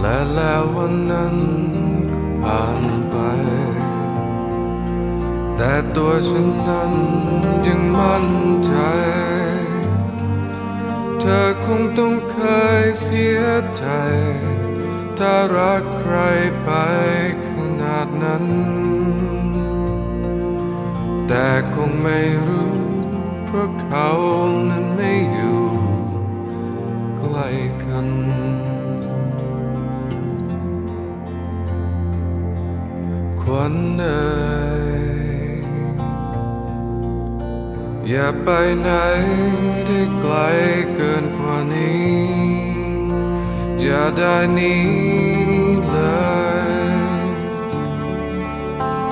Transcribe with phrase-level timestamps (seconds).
[0.00, 1.36] และแล้ววันนั้น
[2.10, 3.16] ก็ผ่านไป
[5.56, 6.92] แต่ตัวฉันนั้น
[7.66, 8.26] ยังมั่น
[8.66, 8.74] ใจ
[11.20, 12.38] เธอคงต้องเค
[12.82, 13.42] ยเสีย
[13.76, 13.86] ใจ
[15.18, 16.16] ถ้ารักใคร
[16.64, 16.70] ไป
[17.46, 17.48] ข
[17.80, 18.44] นาดนั้น
[21.28, 22.80] แต่คงไม่รู้
[23.44, 24.10] เพราะเขา
[24.70, 25.64] นั้นไม่อยู่
[27.16, 27.48] ใกล้
[27.84, 28.08] กัน
[33.50, 34.30] วันเอ่
[35.60, 35.64] ย
[38.08, 38.48] อย่าไป
[38.80, 38.90] ไหน
[39.86, 40.34] ได้ไกล
[40.94, 42.20] เกินกว่านี้
[43.80, 44.84] อย่าได้หนี้
[45.88, 45.98] เล
[46.94, 47.30] ย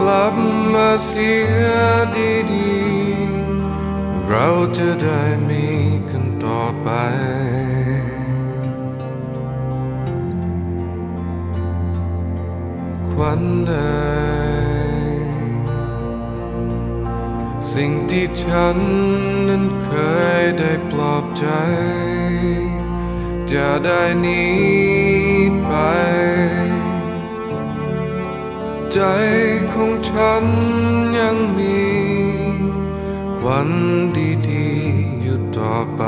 [0.01, 0.35] กลับ
[0.73, 1.65] มาเสีย
[2.53, 4.47] ดีๆ เรา
[4.79, 5.67] จะได้มี
[6.11, 6.89] กันต่อไป
[13.09, 13.73] ควันเอ
[17.81, 18.79] สิ่งที่ฉัน
[19.49, 19.91] นั้นเค
[20.41, 21.47] ยได้ปลอบใจ
[23.53, 24.59] จะได้นี้
[25.63, 25.71] ไป
[28.93, 29.01] ใจ
[29.73, 30.45] ของฉัน
[31.19, 31.81] ยังมี
[33.45, 33.69] วัน
[34.49, 36.03] ดีๆอยู่ต่อไป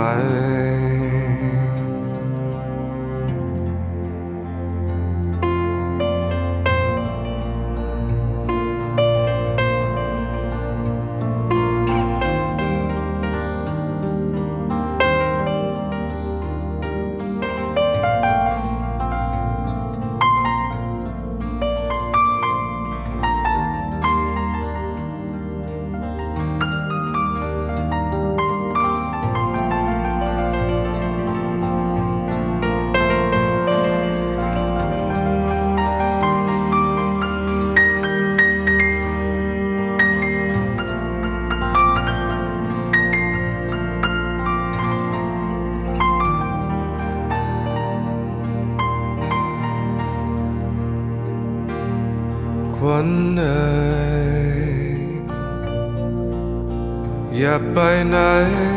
[57.51, 58.70] อย่า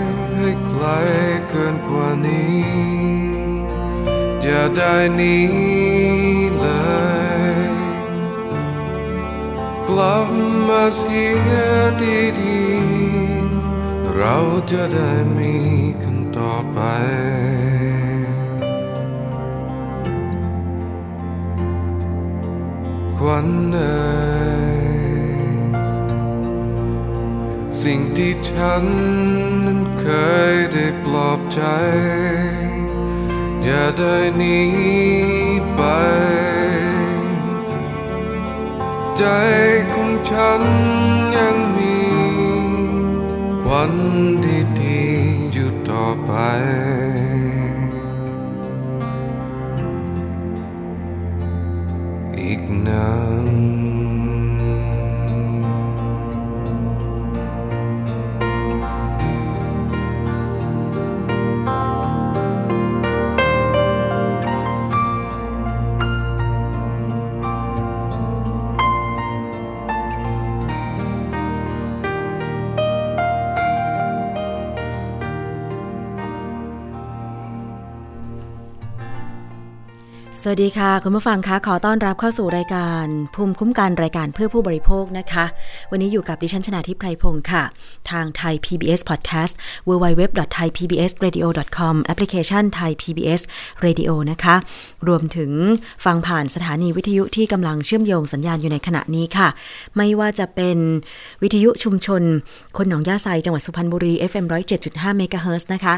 [80.45, 83.05] สวัสดีค่ะ คุณผู้ฟังคะขอต้อนรับเข้าสู่รายการ
[83.35, 85.45] ภูมิคุ้มกันรายการเพื่อผู้บริโภคนะคะ
[85.91, 87.63] วันนี้อยู่กับดิฉันชนาทิพไพรพงศ์ค่ะ
[88.11, 89.53] ทางไทย PBS Podcast
[89.87, 93.41] www.thaipbsradio.com แอปพลิเคชัน Thai PBS
[93.85, 94.55] Radio นะคะ
[95.07, 95.51] รวมถึง
[96.05, 99.47] ฟังผ่านสถานีวิทยุที่กำลังเชื่อมโยงสัญญาณอยู่ในขณะนี้ค่ะ
[99.97, 100.77] ไม่ว่าจะเป็น
[101.43, 102.21] วิทยุชุมชน
[102.77, 104.45] คนหนองยาไซจังหวัดสุพรรณบุรี FM
[104.81, 105.93] 107.5เมกะเฮิรตซ์นะคะ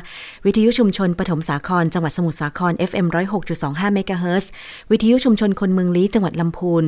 [0.45, 3.07] วิทยุชุมชนปฐมสาครจังหวัดสมุทรสาคร FM
[3.51, 4.51] 106.25เมกะเฮิรตซ์
[4.91, 6.85] วิทยุชุมชนคนเมืองลี้จังหวัดลำพูน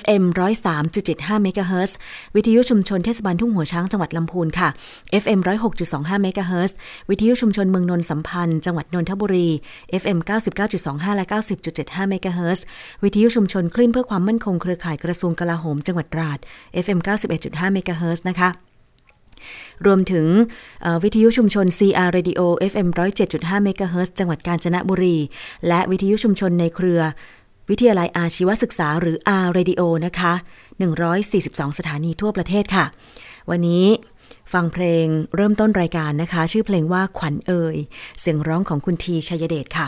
[0.00, 0.24] FM
[0.82, 1.96] 103.75เมกะเฮิรตซ์
[2.36, 4.68] วิทยุชุมชนเทศบาลทุ่งหัวช้างจังหวัดลำพูนค่ะ
[5.22, 5.40] FM
[5.80, 6.76] 106.25เมกะเฮิรตซ์
[7.10, 9.48] วิทยุชุมชนเมืองนนสัมพันธ์ จังหวัดนนทบุรี
[10.02, 10.18] FM
[10.68, 11.26] 99.25 และ
[11.68, 12.64] 90.75เมกะเฮิรตซ์
[13.02, 16.38] วิทยุชุมชนคลื่นเพื่อความมั่นคงเครือข่ายกระทรวงกลาโหมจังหวัดตราด
[16.84, 16.98] FM
[17.36, 18.71] 91.5เมกะเฮิรตซ์นะคะ
[19.86, 20.26] รวมถึง
[21.02, 22.40] วิทยุชุมชน CR Radio
[22.72, 22.88] FM
[23.22, 25.16] 107.5เมกะเฮิรตซ์จังหวัดกาญจนบุรี
[25.68, 27.00] และวิทยุชุมชนในเครือ
[27.70, 30.32] วิทยาลัยอาชีวศึกษาหรือ R Radio นะคะ
[31.06, 32.84] 142 สถานีทั่วประเทศค่ะ
[33.50, 33.86] วันนี้
[34.52, 35.06] ฟังเพลง
[35.36, 37.76] เริ่มต้นรายการนะคะ ชื่อเพลงว่าขวัญเอ่ย
[38.20, 39.86] เสียงร้องของคุณทีชัยเดชค่ะ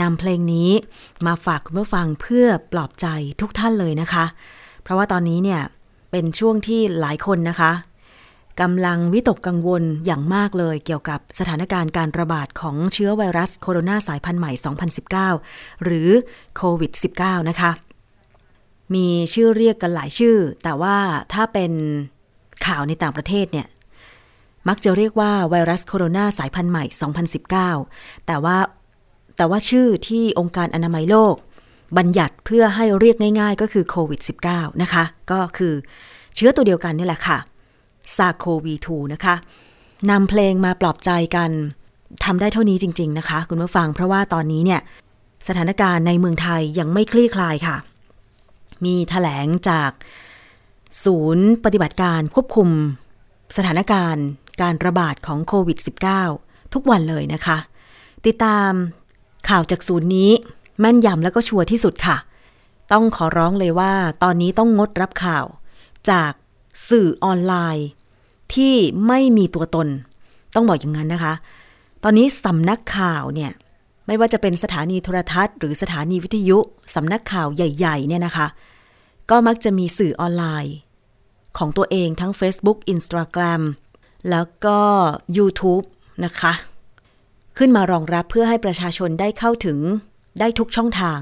[0.00, 0.70] นำเพลงนี้
[1.26, 3.06] มาฝากคุณผู้ฟังเพื่อปลอบใจ
[3.40, 4.24] ทุกท่านเลยนะคะ
[4.82, 5.60] เพราะว่าตอนนี้เนี่ย
[6.10, 7.72] เป็นช่วงที่หลายคนนะคะ
[8.60, 14.52] กำลังวิตกกังวลอย่างมากเลยเกี่ยวกับสถานการณ์การระบาดของเชื้อไวรัสโคโรนาสายพันธุ์ใหม่
[15.18, 16.08] 2019 หรือ
[16.56, 17.70] โควิด -19 นะคะ
[18.94, 20.96] มีชื่อเรียกกันหลายชื่อ แต่ว่า
[21.32, 21.72] ถ้าเป็น
[22.66, 23.66] ข่าวในต่างประเทศเนี่ย
[24.68, 26.84] มักจะเรียกว่าไวรัสโคโรนาสายพันธุ์ใหม่
[27.60, 28.56] 2019 แต่ว่า
[29.36, 31.34] แต่ว่าชื่อที่องค์การอนามัยโลก
[31.98, 34.20] บัญญัติเพื่อให้เรียกง่าย ๆ ก็คือโควิด
[34.50, 35.74] -19 นะคะ ก็คือ
[36.34, 37.38] เชื้อตัวเดียวกันนี่แหละค่ะ
[38.16, 39.34] ซาโควี2นะคะ
[40.10, 41.50] นำเพลงมาปลอบใจกัน
[42.24, 44.80] ทำได้เท่านี้จริง ๆ นะคะ คุณผู้ฟังเพราะว่าตอนนี้เนี่ย
[45.48, 47.76] สถานการณ์ในเมืองไทยยังไม่คลี่คลายค่ะ
[48.84, 49.90] มีถแถลงจาก
[51.04, 52.68] ศูนย์ปฏิบัติการควบคุม
[53.56, 54.24] สถานการณ์
[54.62, 55.78] การระบาดของโควิด
[56.24, 57.58] -19 ทุกวันเลยนะคะ
[58.26, 58.70] ติดตาม
[59.48, 60.30] ข่าวจากศูนย์นี้
[60.80, 62.16] แม่นยำแล้วก็ชัวร์ที่สุดค่ะ
[62.92, 63.92] ต้องขอร้องเลยว่า
[64.22, 65.44] ตอนนี้ต้องงดรับข่าว
[66.10, 66.32] จาก
[66.88, 67.86] สื่อออนไลน์
[68.54, 68.74] ที่
[69.06, 69.88] ไม่มีตัวตน
[70.54, 71.34] ต้องบอกอย่างนั้นนะคะ
[72.02, 73.52] ตอนนี้สำนักข่าวเนี่ย
[74.06, 76.58] ไม่ว่าจะเป็นสถานีโทรทัศน์ หรือสถานีวิทยุ
[76.94, 78.46] สำนักข่าวใหญ่ ๆ เนี่ยนะคะ
[79.30, 80.74] ก็มักจะมีสื่อออนไลน์
[81.58, 83.62] ของตัวเองทั้ง Facebook Instagram
[84.30, 84.78] แล้วก็
[85.36, 85.84] YouTube
[86.24, 86.52] นะคะ
[87.58, 89.78] ขึ้นมารองรับเพื่อให้ประชาชนได้เข้าถึง
[90.40, 91.18] ได้ทุกช่องทาง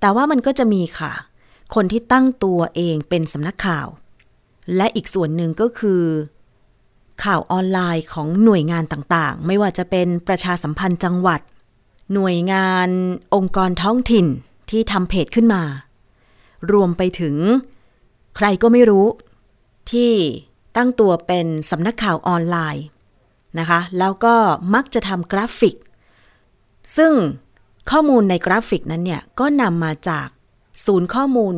[0.00, 1.12] แต่ว่ามันก็จะมีค่ะ
[1.74, 3.86] คนที่ตั้งตัวเองเป็นสำนักข่าว
[4.76, 6.02] และอีกส่วนหนึ่งก็คือ
[7.24, 11.40] ข่าวออนไลน์ของหน่วยงานต่างๆ ไม่ว่าจะเป็นประชาสัมพันธ์จังหวัด
[12.14, 12.88] หน่วยงาน
[13.34, 14.26] องค์กรท้องถิ่น
[14.70, 15.62] ที่ทำเพจขึ้นมา
[16.72, 17.36] รวมไปถึง
[18.36, 19.06] ใครก็ไม่รู้
[19.90, 20.12] ที่
[20.76, 22.84] ตั้งตัวเป็นสำนักข่าวออนไลน์
[23.58, 24.34] นะคะ แล้วก็
[24.74, 25.76] มักจะทำกราฟิก
[26.96, 27.12] ซึ่ง
[27.90, 30.28] ข้อมูลในกราฟิกนั้นเนี่ย ก็นำมาจาก
[30.86, 31.54] ศูนย์ข้อมูล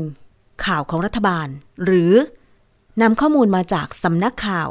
[0.66, 1.48] ข่าวของรัฐบาล
[1.84, 2.12] หรือ
[3.02, 4.68] นำข้อมูลมาจากสำนักข่าว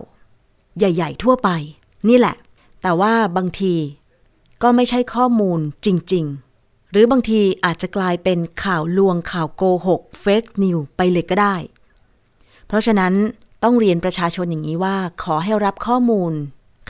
[0.78, 1.50] ใหญ่ ๆ ทั่วไป
[2.10, 2.36] นี่แหละ
[2.82, 3.74] แต่ว่าบางที
[4.64, 6.26] ก็ไม่ใช่ข้อมูลจริง
[6.58, 11.56] ๆ หรือบางทีอาจจะกลายเป็นข่าวลวงข่าวโกหก fake news ไปเลยก็ได้
[12.68, 13.14] เพราะฉะนั้น
[13.64, 16.34] ต้องเรียนประชาชนอย่างนี้ว่า ขอให้รับข้อมูล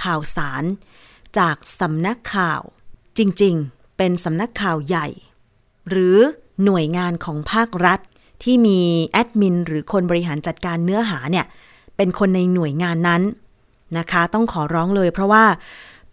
[0.03, 0.63] ข่าวสาร
[1.37, 2.61] จากสำนักข่าว
[3.17, 5.07] จริง ๆ เป็นสำนักข่าวใหญ่
[5.89, 6.17] หรือ
[6.63, 7.99] หน่วยงานของภาครัฐ
[8.43, 8.79] ที่มี
[9.11, 11.45] แอดมินหรือคนบริหารจัดการเนื้อหาเนี่ย
[11.97, 13.21] เป็นคนในหน่วยงานนั้น
[13.97, 15.45] นะคะ ต้องขอร้องเลยเพราะว่า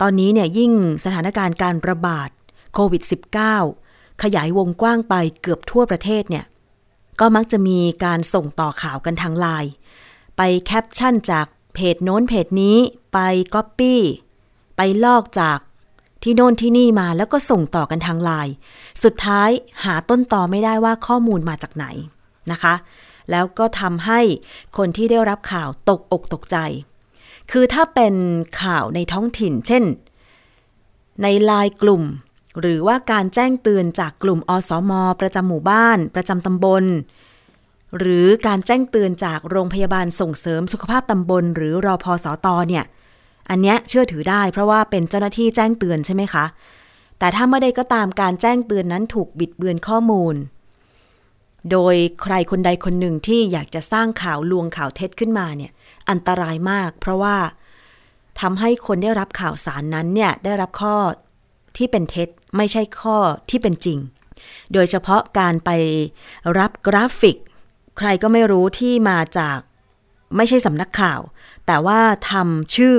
[0.00, 0.72] ตอนนี้เนี่ยยิ่ง
[1.04, 2.28] สถานการณ์การระบาด
[2.74, 3.02] โควิด
[3.62, 6.44] -19 ขยายวงกว้างไปเกือบทั่วประเทศเนี่ย
[7.20, 9.70] ก็มักจะมีการส่งต่อข่าวกันทางไลน์
[10.36, 12.76] ไปแคปชั่นจากเพจโน้นเพจนี้
[13.12, 13.18] ไป
[13.54, 14.00] ก๊อปปี้
[14.76, 15.58] ไปลอกจาก
[16.22, 18.52] ที่โน่นที่นี่มาแล้วก็ส่งต่อกันทางไลน์
[19.02, 19.50] สุดท้าย
[19.84, 21.86] หาต้นต่อไม่ได้ว่าข้อมูลมาจากไหน
[22.52, 22.74] นะคะ
[23.30, 24.20] แล้วก็ทำให้
[24.76, 26.56] คนที่ได้รับข่าวตกอกตกใจ
[27.50, 28.14] คือถ้าเป็น
[28.62, 29.84] ข่าวในท้องถิ่น เช่น
[31.22, 32.02] ในลายกลุ่ม
[32.60, 36.84] หรือว่าการแจ้งเตือนจากกลุ่มอสมประจำหมู่บ้าน ประจำตำบล
[37.98, 42.84] หรือการแจ้งเตือนจากโรงพยาบาลส่งเสริมสุขภาพตำบล หรือรอพอสอตอเนี่ย
[43.50, 46.44] อันเนี้ยเชื่อถือได้เพราะว่าเป็นเจ้าหน้าที่แจ้งเตือนใช่ไหมคะ
[47.18, 50.34] แต่ถ้าเมื่อใดก็ตามการแจ้งเตือนนั้นถูกบิดเบือนข้อมูล
[51.70, 55.72] โดยใครคนใดคนหนึ่งที่อยากจะสร้างข่าวลวงข่าวเท็จขึ้นมาเนี่ย
[56.10, 57.36] อันตรายมาก เพราะว่า
[58.40, 60.96] ทำให้คนได้รับข่าวสารนั้นเนี่ยได้รับข้อ
[61.76, 63.16] ที่เป็นเท็จไม่ใช่ข้อ
[63.50, 63.98] ที่เป็นจริง
[64.72, 65.70] โดยเฉพาะการไป
[66.58, 67.36] รับกราฟิก
[67.98, 69.58] ใครก็ไม่รู้ที่มาจาก
[70.36, 71.20] ไม่ใช่สำนักข่าว
[71.66, 72.00] แต่ว่า
[72.30, 72.96] ทำชื่อ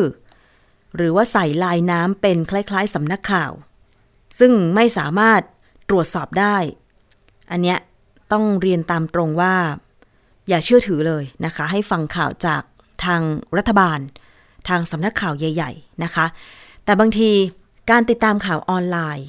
[0.96, 3.51] หรือว่าใส่ลายน้ำเป็นคล้าย ๆสำนักข่าว
[4.39, 5.41] ซึ่งไม่สามารถ
[5.89, 6.58] ตรวจสอบได้
[7.51, 7.80] อันเนี้ย
[8.32, 9.54] ต้องเรียนตามตรงว่า
[10.50, 12.62] อย่าเชื่อถือเลยนะคะ ให้ฟังข่าวจาก
[13.06, 13.22] ทาง
[13.58, 14.00] รัฐบาล
[14.68, 16.26] ทางสำนักข่าวใหญ่ ๆนะคะ
[16.86, 17.30] แต่บางที
[17.92, 19.28] การติดตามข่าวออนไลน์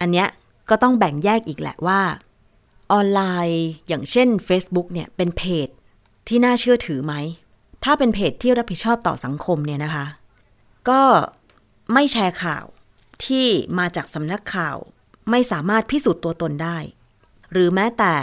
[0.00, 0.28] อันเนี้ย
[0.68, 2.00] ก็ต้องแบ่งแยกอีกแหละว่า
[2.92, 5.68] ออนไลน์อย่างเช่น Facebook เนี่ยเป็นเพจ
[6.28, 7.14] ที่น่าเชื่อถือไหม
[7.84, 10.06] ถ้าเป็นเพจที่รับผิดชอบต่อสังคมเนี่ยนะคะ
[10.88, 11.02] ก็
[11.92, 12.64] ไม่แชร์ข่าว
[13.24, 13.46] ที่
[13.78, 14.76] มาจากสำนักข่าว
[15.30, 16.78] ไม่สามารถพิสูจน์ตัวตนได้
[17.52, 18.14] หรือแม้แต่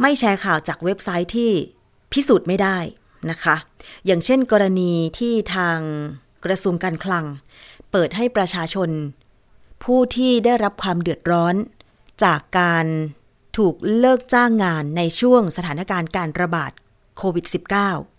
[0.00, 1.52] ไม่แชร์ข่าวจากเว็บไซต์ที่
[2.12, 2.78] พิสูจน์ไม่ได้
[3.30, 3.56] นะคะ
[4.06, 5.78] อย่างเช่นกรณีที่ทาง
[6.44, 7.24] กระทรวงการคลัง
[7.90, 8.90] เปิดให้ประชาชน
[9.84, 11.54] ผู้ที่ได้รับความเดือดร้อน
[12.24, 12.86] จากการ
[13.56, 16.72] ถูกเลิกจ้างงานในช่วงสถานการณ์การระบาด
[17.16, 17.46] โควิด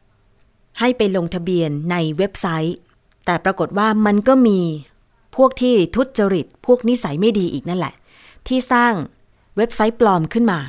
[0.03, 2.77] -19 ให้ไปลงทะเบียนในเว็บไซต์
[3.25, 4.59] แต่ปรากฏว่ามันก็มี
[5.35, 7.93] พวกที่ทุจริต พวกนิสัยไม่ดีอีกนั่นแหละ
[8.47, 8.93] ที่สร้าง
[9.57, 10.59] เว็บไซต์ปลอมขึ้นมา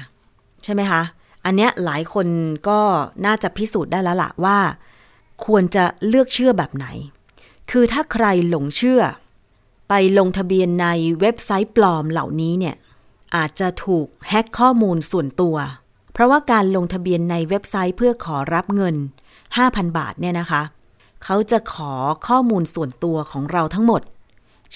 [0.65, 1.03] ใช่ไหมคะ
[1.45, 2.27] อันเนี้ยหลายคน
[2.69, 2.81] ก็
[3.27, 4.59] น่าจะพิสูจน์ได้แล้วล่ะว่า
[5.47, 6.87] ควรจะเลือกเชื่อแบบไหน
[7.71, 9.01] คือถ้าใครหลงเชื่อ
[9.89, 10.89] ไปลงทะเบียนใน
[11.21, 12.77] เว็บไซต์ปลอมเหล่านี้เนี่ย
[13.37, 15.57] อาจจะถูกแฮ็กข้อมูลส่วนตัว
[16.13, 18.97] เพราะว่าการลงทะเบียนในเว็บไซต์เพื่อขอรับเงิน
[19.47, 20.63] 5,000 บาทเนี่ยนะคะ
[21.25, 21.93] เขาจะขอ
[22.29, 24.03] ข้อมูลส่วนตัวของเราทั้งหมด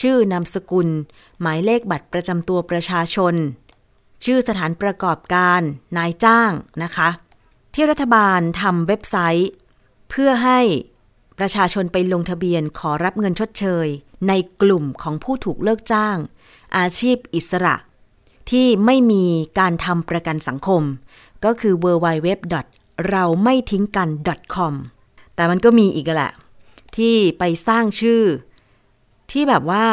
[0.00, 0.88] ชื่อนามสกุล
[1.40, 3.34] หมายเลขบัตรประจำตัวประชาชน
[4.24, 5.60] ชื่อสถานประกอบการ
[5.96, 7.08] นายจ้างนะคะ
[7.74, 9.50] ที่รัฐบาลทำเว็บไซต์
[10.10, 10.60] เพื่อให้
[11.38, 13.86] ประชาชนไปลงทะเบียนขอรับเงินชดเชย
[14.28, 14.32] ใน
[14.62, 16.16] กลุ่มของผู้ถูกเลิกจ้าง
[16.76, 17.74] อาชีพอิสระ
[18.50, 19.24] ที่ไม่มี
[19.58, 20.82] การทำประกันสังคม
[21.44, 22.28] ก็คือ w w w
[23.10, 24.08] เราไม่ทิ้งกัน
[24.54, 24.74] .com
[25.34, 26.32] แต่มันก็มีอีกแหละ
[26.96, 28.22] ที่ไปสร้างชื่อ
[29.30, 29.86] ที่แบบว่า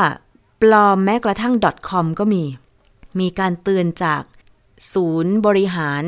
[0.62, 1.54] ปลอมแม้กระทั่ง
[1.90, 2.44] .com ก็มี
[3.20, 4.24] มีการเตือนจาก
[4.94, 6.04] ศูนย์บริหาร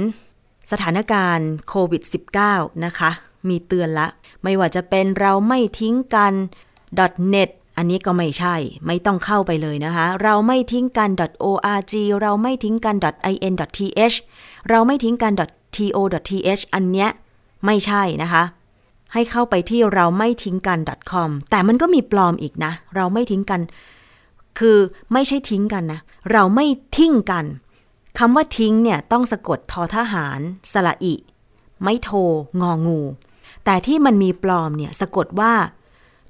[0.72, 2.04] สถานการณ์โควิด
[2.44, 3.12] -19 นะคะ
[3.50, 4.08] มีเตือนละ
[4.44, 6.34] ไม่ว่าจะเป็นเราไม่ทิ้งกัน
[7.34, 8.56] .net อันนี้ก็ไม่ใช่
[8.88, 11.10] ไม่ต้องเข้าไปเลยนะคะ เราไม่ทิ้งกัน
[11.44, 12.96] .org เราไม่ทิ้งกัน
[13.48, 14.18] .in.th
[14.70, 15.34] เราไม่ทิ้งกัน
[15.76, 17.10] .to.th อันเนี้ย
[17.66, 18.44] ไม่ใช่นะคะ
[19.14, 20.80] ให้เข้าไปที่เราไม่ทิ้งกัน
[21.12, 23.62] .com แต่มันก็มีปลอมอีกนะ เราไม่ทิ้งกัน
[24.60, 24.78] คือ
[25.14, 26.00] ไม่ใช่ทิ้งกันนะ
[26.32, 26.66] เราไม่
[26.98, 27.46] ทิ้งกัน
[28.20, 30.40] คำว่าทิ้งเนี่ยต้องสะกดทอทหาร
[30.74, 31.16] สระอิ
[31.84, 32.10] ไม่โท
[32.62, 33.02] งองู
[33.66, 35.54] แต่ที่มันมีปลอมเนี่ยสะกดว่า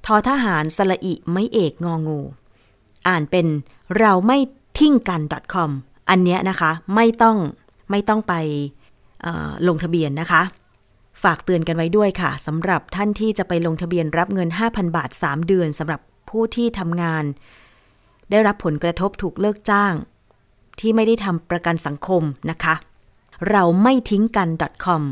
[0.06, 2.20] ทอทหารสระอิไม่เอกงองู
[3.08, 3.46] อ่านเป็น
[3.98, 4.38] เราไม่
[4.78, 5.20] ทิ้งกัน
[5.54, 5.70] .com
[6.10, 7.36] อันเนี้ยนะคะไม่ต้อง
[7.90, 8.34] ไม่ต้องไป
[9.68, 10.42] ลงทะเบียนนะคะ
[11.22, 17.24] ฝากเตือนกันไว้ด้วยค่ะสำหรับท่านที่จะไปลงทะเบียนรับเงิน 5,000 บาท 3 เดือนสำหรับผู้ที่ทำงาน
[18.30, 19.94] ได้รับผลกระทบถูกเลิกจ้าง
[20.80, 22.74] ที่ไม่ได้ทำประกันสังคมนะคะ
[23.50, 24.48] เราไม่ทิ้งกัน
[24.84, 25.02] .com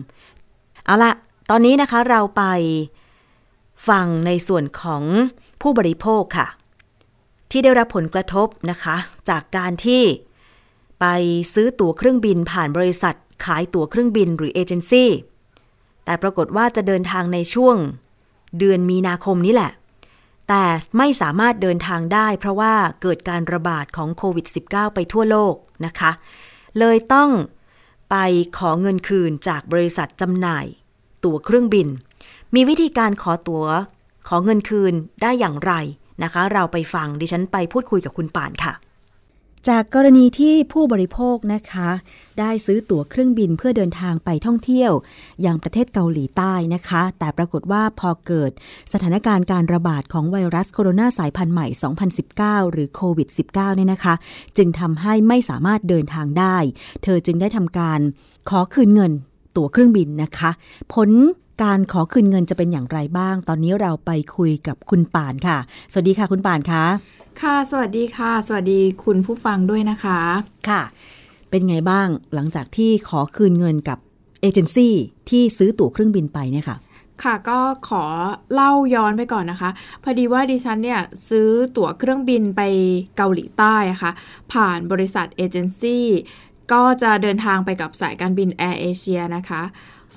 [0.85, 1.13] เอาละ
[1.51, 2.45] ตอนนี้นะคะเราไป
[3.89, 5.03] ฟังในส่วนของ
[5.63, 6.47] ผู้บริโภคค่ะ
[7.51, 8.97] ที่ได้รับผลกระทบนะคะ
[9.29, 10.03] จากการที่
[11.01, 11.07] ไป
[11.55, 15.11] ซื้อตั๋วเครื่องบินผ่านบริษัท ขายตั๋วเครื่องบินหรือเอเจนซี่
[16.05, 17.77] แต่ปรากฏว่าจะเดินทางในช่วง
[18.59, 19.71] เดือนมีนาคมนี้แหละ
[20.49, 20.65] แต่
[20.99, 25.55] ไม่สามารถเดินทางได้ เพราะว่าเกิดการระบาดของโควิด -19 ไปทั่วโลก
[25.87, 26.11] นะคะ
[26.79, 27.31] เลยต้อง
[28.11, 28.17] ไป
[28.59, 30.67] ขอเงินคืนจากบริษัทจำหน่าย
[31.25, 31.89] ตั๋วเครื่องบิน
[32.55, 33.67] มีวิธีการขอตั๋ว
[34.29, 35.73] ขอเงินคืนได้อย่างไร
[36.23, 38.73] นะคะ เราไปฟังดิฉันไปพูดคุยกับคุณป่านค่ะ
[39.71, 41.91] จากกรณีที่ผู้บริโภคนะคะ
[42.39, 44.93] ได้ซื้อตั๋วเครื่องบินเพื่อเดินทางไปท่องเที่ยว
[45.43, 48.51] อย่างประเทศเกาหลีใต้นะคะ แต่ปรากฏว่าพอเกิด
[48.93, 51.67] สถานการณ์การระบาดของไวรัสโคโรนาสายพันธุ์ใหม่
[52.21, 54.15] 2019 หรือโควิด -19 เนี่ยนะคะ
[54.57, 56.57] จึงทำให้ไม่สามารถเดินทางได้
[57.03, 58.01] เธอจึงได้ทำการ
[58.51, 59.13] ขอคืนเงิน
[59.57, 60.51] ตั๋วเครื่องบินนะคะ
[60.95, 61.11] ผล
[61.63, 65.59] การขอคืนเงินจะเป็นอย่างไรบ้าง ตอนนี้เราไปคุยกับคุณป่านค่ะ
[65.93, 66.85] สวัสดีค่ะคุณป่านคะ
[67.43, 70.21] ค่ะ สวัสดีค่ะ สวัสดีคุณผู้ฟังด้วยนะคะ
[70.69, 70.83] ค่ะ
[71.51, 73.99] เป็นไงบ้างหลังจากที่ขอคืนเงินกับ
[74.41, 74.95] เอเจนซี่
[75.31, 76.77] ที่ซื้อตั๋วเครื่องบินไปเนี่ยค่ะ
[77.23, 78.05] ค่ะก็ขอ
[78.53, 79.71] เล่าย้อนไปก่อนนะคะ
[80.03, 82.63] พอดีว่าดิฉันเนี่ยซื้อตั๋วเครื่องบินไป
[83.17, 84.13] เกาหลีใต้นะคะ
[84.53, 86.07] ผ่านบริษัทเอเจนซี่
[86.73, 89.63] ก็จะเดินทางไปกับสายการบินแอร์เอเชียนะคะ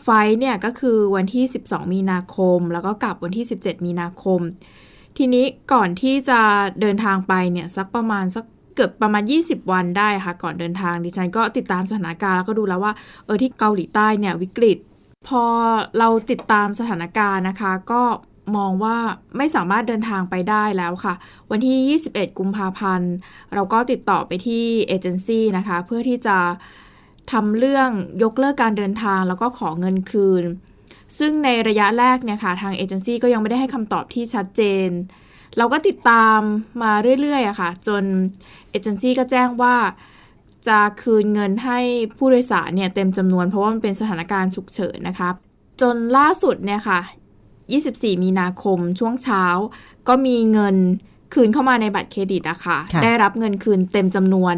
[0.04, 0.08] ไฟ
[0.40, 4.40] เนี่ยก็คือวันที่ 12 มีนาคม แล้วก็กลับวันที่ 17 มีนาคม
[5.18, 6.40] ทีนี้ก่อนที่จะ
[6.82, 8.46] เดินทางไปเนี่ยสักประมาณสัก
[8.76, 12.94] เกือบประมาณ 20 วันได้ค่ะ ก่อนเดินทางดิฉันก็ติดตามสถานการณ์แล้วก็ดูแล้วว่า
[13.26, 14.78] เออที่เกาหลีใต้เนี่ยวิกฤต
[15.28, 15.44] พอ
[16.00, 18.04] เราติดตามสถานการณ์นะคะ ก็
[18.58, 18.98] มองว่า
[19.38, 21.14] ไม่สามารถเดินทางไปได้แล้วค่ะ
[21.52, 23.14] วันที่ 21 กุมภาพันธ์
[23.54, 26.38] เราก็ติดต่อไปที่เอเจนซี่นะคะ เพื่อที่จะ
[27.32, 27.90] ทำเรื่อง
[28.24, 30.44] ยกเลิกการเดินทางแล้วก็ขอเงินคืน
[31.18, 34.90] ซึ่งในระยะแรกเนี่ยค่ะทางเอเจนซี่ก็ยังไม่ได้ให้คำตอบที่ชัดเจน
[35.58, 36.40] เราก็ติดตาม
[36.82, 38.04] มาเรื่อยๆอะค่ะ จน
[38.70, 39.76] เอเจนซี่ก็แจ้งว่า
[40.68, 41.80] จะคืนเงินให้
[42.18, 45.30] ผู้โดยสารเนี่ยเต็มจำนวนเพราะว่ามันเป็นสถานการณ์ฉุกเฉินนะคะ
[45.82, 47.00] จนล่าสุดเนี่ยค่ะ
[47.62, 49.44] 24 มีนาคมช่วงเช้า
[50.08, 50.76] ก็มีเงิน
[51.34, 54.54] คืนเข้ามาในบัตรเครดิตอะค่ะค่ะได้รับเงินคืนเต็มจำนวน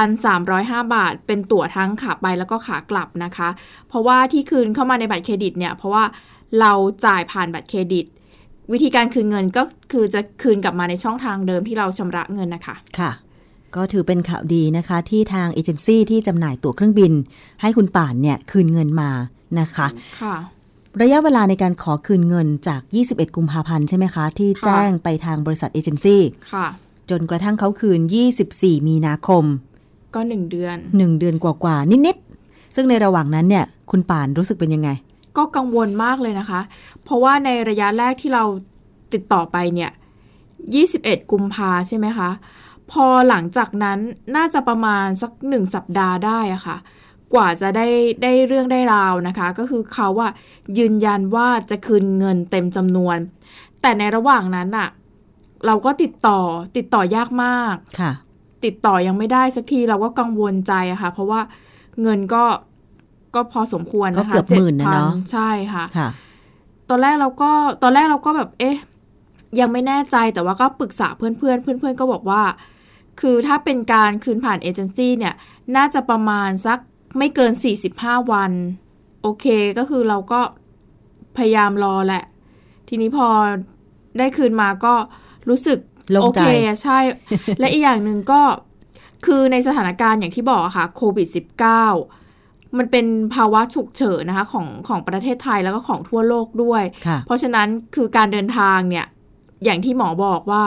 [0.00, 3.48] 7,305 บาท เป็นตั๋วทั้งขาไปแล้วก็ขากลับนะคะ
[3.88, 6.04] เพราะว่าที่คืนเข้ามาในบัตรเครดิตเนี่ยเพราะว่า
[6.60, 6.72] เรา
[7.04, 8.06] จ่ายผ่านบัตรเครดิต
[8.72, 13.10] วิธีการคืนเงินก็คือจะคืนกลับมาในช่องทางเดิมที่เราชำระเงินนะคะ ค่ะ
[13.76, 17.12] ก็ถือเป็นข่าวดีนะคะ ที่ทางเอเจนซี่ที่จำหน่ายตั๋วเครื่องบิน
[17.60, 19.10] ให้คุณป่านเนี่ยคืนเงินมา
[19.60, 19.86] นะคะ
[20.20, 20.36] ค่ะ
[21.02, 26.66] ระยะเวลาในการขอคืนเงินจาก 21 กุมภาพันธ์ใช่ไหมคะ ที่ค่ะแจ้งไปทางบริษัทเอเจนซี่ค่ะ
[27.10, 28.00] จนกระทั่งเขาคืน
[28.42, 29.44] 24 มีนาคม
[30.14, 34.90] ก็หนึ่งเดือน 1 เดือนกว่าๆนิดๆ ซึ่งในระหว่างนั้นเนี่ย คุณป่านรู้สึกเป็นยังไง
[35.36, 36.60] ก็กังวลมากเลยนะคะ
[37.04, 38.44] เพราะว่าในระยะแรกที่เรา
[39.12, 39.90] ติดต่อไปเนี่ย
[40.60, 42.30] 21 กุมภาใช่ไหมคะ
[42.90, 43.98] พอหลังจากนั้น
[44.36, 46.76] น่าจะประมาณสักหนึ่งสัปดาห์ได้อะค่ะ
[47.34, 47.86] กว่าจะได้
[48.22, 50.32] ได้เรื่องได้ราวนะคะ ก็คือเขาอะ
[50.78, 53.16] ยืนยันว่าจะคืนเงินเต็มจำนวน
[53.80, 54.88] แต่ในระหว่างนั้นอะ
[55.66, 56.40] เราก็ติดต่อ
[56.76, 58.12] ติดต่อยากมากค่ะ
[58.64, 61.40] ติดต่อยังไม่ได้สักทีเราก็กังวลใจอะค่ะ เพราะว่า
[62.02, 62.44] เงินก็
[63.34, 66.08] ก็พอสมควรนะคะก็เกือบหมื่นนะเนอะ7,000ใช่ค่ะค่ะ
[66.88, 67.50] ตอนแรกเราก็
[67.82, 68.76] ตอนแรกเราก็แบบเอ๊ะ
[69.60, 72.42] ยังไม่แน่ใจแต่ว่าก็ปรึกษาเพื่อนเพื่อนเพื่อนเพื่อนๆก็บอกว่า
[73.20, 75.34] คือถ้าเป็นการคืนผ่านเอเจนซี่เนี่ย
[75.76, 76.78] น่าจะประมาณสัก
[77.18, 77.52] ไม่เกิน
[77.92, 78.52] 45 วัน
[79.22, 79.46] โอเค
[79.78, 80.40] ก็คือเราก็
[81.36, 82.24] พยายามรอแหละ
[82.88, 83.28] ทีนี้พอ
[84.18, 84.94] ได้คืนมาก็
[85.48, 85.78] รู้สึก
[86.10, 86.98] โล่งโอใจเคอะใช่
[87.58, 88.40] และอีกอย่างหนึ่งก็
[89.26, 91.28] คือในสถานการณ์อย่างที่บอกอะค่ะโควิด
[92.00, 99.06] -19 มันเป็นภาวะฉุกเฉินนะคะของของประเทศไทยแล้วก็ของทั่วโลกด้วยค่ะเพราะฉะนั้นคือการเดินทางเนี่ย
[99.64, 100.62] อย่างที่หมอบอกว่า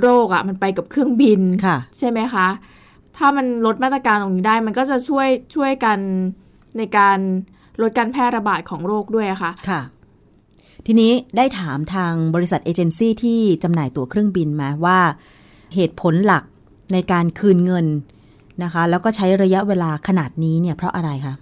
[0.00, 2.46] โรคอะมันไปกับเครื่องบินค่ะใช่ไหมคะ
[3.20, 5.98] ถ้ามันลดมาตรการตรงนี้ได้ มันก็จะช่วยช่วยกัน
[6.78, 7.18] ในการ
[7.82, 9.80] ลดการแพร่ระบาดของโรคด้วยอะค่ะค่ะ
[10.86, 14.98] ทีนี้ได้ถามทางบริษัทเอเจนซี่ที่จำหน่ายตั๋วเครื่องบินมาว่า
[15.74, 16.44] เหตุผลหลัก
[16.92, 17.86] ในการคืนเงิน
[18.62, 21.34] นะคะ แล้วก็ใช้ระยะเวลาขนาดนี้เนี่ยเพราะอะไรคะ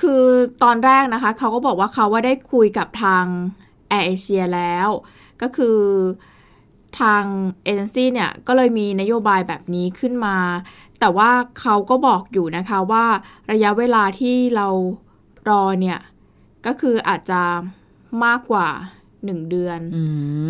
[0.00, 0.24] คือ
[0.62, 3.24] ตอนแรกนะคะเขาก็บอกว่าเขาว่าได้คุยกับทาง
[3.88, 4.88] แอร์เอเชียแล้ว
[5.42, 5.78] ก็คือ
[7.00, 7.24] ทาง
[7.64, 10.36] เอเจนซี่เนี่ยก็เลยมีนโยบายแบบนี้ขึ้นมา
[11.00, 13.04] แต่ว่าเขาก็บอกอยู่นะคะว่า
[13.52, 14.68] ระยะเวลาที่เรา
[15.48, 15.98] รอเนี่ย
[16.66, 17.42] ก็คืออาจจะ
[18.24, 18.68] มากกว่า
[19.08, 20.02] 1เดือนอื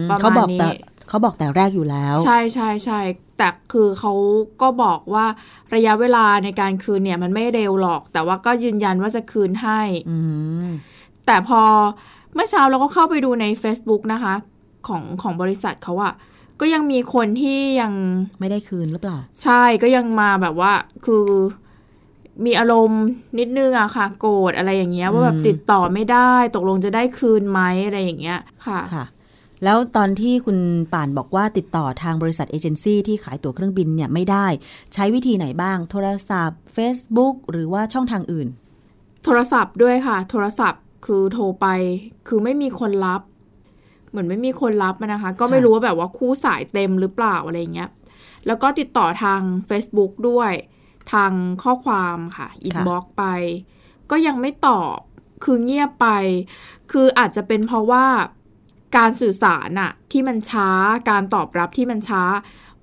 [0.04, 3.00] มประมาณเขาบอกแต่นี้เขาบอกแต่แรกอยู่แล้ว ใช่ใช่ใช่
[3.38, 4.12] แต่คือเขา
[4.62, 5.26] ก็บอกว่า
[5.74, 10.18] ระยะเวลาในการคืนเนี่ยมันไม่เร็วหรอก แต่ว่าก็ยืนยันว่าจะคืนให้อื
[10.66, 10.68] ม
[11.26, 11.62] แต่พอ
[12.34, 14.34] เมื่อเช้าเราก็เข้าไปดูใน Facebook นะคะ
[14.88, 16.14] ของของบริษัทเขาอะ
[16.60, 17.92] ก็ยังมีคนที่ยัง
[18.40, 20.72] ไม่ได้คืนหรือเปล่า ใช่ก็ยังมาแบบว่า
[21.04, 21.24] คือ
[22.44, 23.04] มีอารมณ์
[23.38, 29.04] นิดนึงอะค่ะ โกรธอะไรอย่างเงี้ย ว่าแบบอืมติดต่อไม่ได้ตกลงจะได้คืนไหมอะไรอย่างเงี้ยค่ะค่ะ
[29.64, 30.58] แล้วตอนที่คุณ
[30.92, 34.46] ป่านบอกว่าติดต่อทางบริษัทเอเจนซี่ที่ขายตั๋วเครื่องบินเนี่ยไม่ได้
[34.94, 38.48] ใช้วิธีไหนบ้าง โทรศัพท์ Facebook หรือว่าช่องทางอื่น
[39.24, 41.66] โทรศัพท์ด้วยค่ะ โทรศัพท์คือโทรไป
[42.28, 43.20] คือไม่มีคนรับ
[44.10, 47.90] เหมือนไม่มีคนรับอะนะคะ ก็ไม่ค่ะรู้ว่าแบบว่าคู่สายเต็มหรือเปล่าอะไรอย่างเงี้ย
[48.46, 50.52] แล้วก็ติดต่อทาง Facebook ด้วย
[51.12, 53.24] ทางข้อความค่ะ inbox ไป
[54.10, 54.96] ก็ยังไม่ตอบ
[55.44, 56.08] คือเงียบไป
[56.92, 58.06] คืออาจจะเป็นเพราะว่า
[58.96, 60.68] การสื่อสารอะที่มันช้า
[61.10, 62.22] การตอบรับที่มันช้า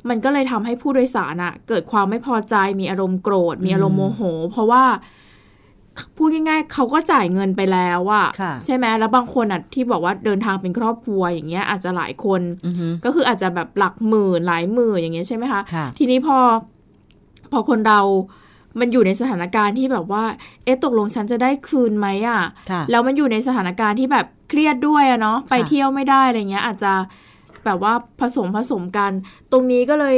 [0.09, 4.83] มันก็เลยทำให้ผู้โดยสารอะเกิดความไม่พอใจมีอารมณ์โกรธ มีอารมณ์โมโห เพราะว่า
[6.17, 16.37] พูดง่ายๆ เขาก็จ่ายเงินไปแล้วอะค่ะใช่ไหมแล้วบางคนอะที่บอกว่าเดินทางเป็นครอบครัวอย่างเงี้ยอาจจะหลายคนอือฮึก็คืออาจจะแบบหลักหมื่นหลายหมื่นอย่างเงี้ยใช่ไหมคะค่ะทีนี้พอ
[17.51, 17.99] พอคนเรา
[18.79, 20.23] มันอยู่ในสถานการณ์ที่แบบว่า
[20.63, 26.93] เอ๊ะตกลงฉันจะได้คืนไหมอะค่ะ แล้วมันอยู่ในสถานการณ์ที่แบบเครียดด้วยอะเนาะไปค่ะเที่ยวไม่ได้อะไรเงี้ย อาจจะ
[27.65, 29.11] แบบว่าผสมผสมกัน
[29.51, 30.17] ตรงนี้ก็เลย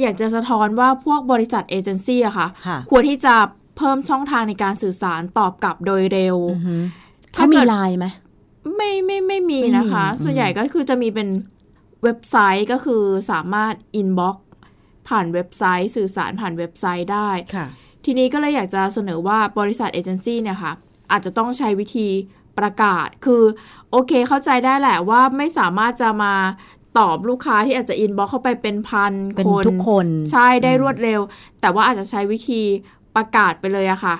[0.00, 6.76] อยากจะสะท้อนว่าพวกบริษัทเอเจนซี่อะค่ะค่ะควรที่จะเพิ่มช่องทางในการสื่อสารตอบกลับโดยเร็วอือฮึ
[7.34, 8.06] ถ้าเขามีเกิดไลน์ไหม
[8.76, 11.28] ไม่ไม่ไม่มีไม่มีนะคะอืมส่วนใหญ่ก็คือจะมีเป็น
[12.04, 14.36] เว็บไซต์ก็คือสามารถ inbox
[15.08, 17.66] ผ่านเว็บไซต์ สื่อสารผ่านเว็บไซต์ได้ค่ะ
[18.04, 20.72] ทีนี้ก็เลยอยากจะเสนอว่าบริษัทเอเจนซี่เนี่ยค่ะ
[21.10, 22.08] อาจจะต้องใช้วิธี
[22.58, 23.42] ประกาศคือ
[23.90, 26.34] โอเคเข้าใจได้แหละว่าไม่สามารถจะมา
[26.98, 31.20] ตอบลูกค้าที่อาจจะ inbox เข้าไปเป็นพันเป็นคนทุกคน ใช่ได้รวดเร็ว
[31.60, 32.62] แต่ว่าอาจจะใช้วิธี
[33.16, 34.16] ประกาศไปเลยอะค่ะ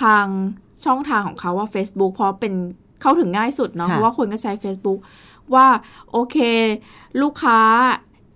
[0.00, 0.26] ทาง
[0.84, 2.54] ช่องทางของเขาว่า Facebook เพราะเป็น
[3.00, 4.98] เข้าถึงง่ายสุดเนาะค่ะเพราะว่าคนก็ใช้ Facebook
[5.54, 5.66] ว่า
[6.10, 6.36] โอเค
[7.22, 7.60] ลูกค้า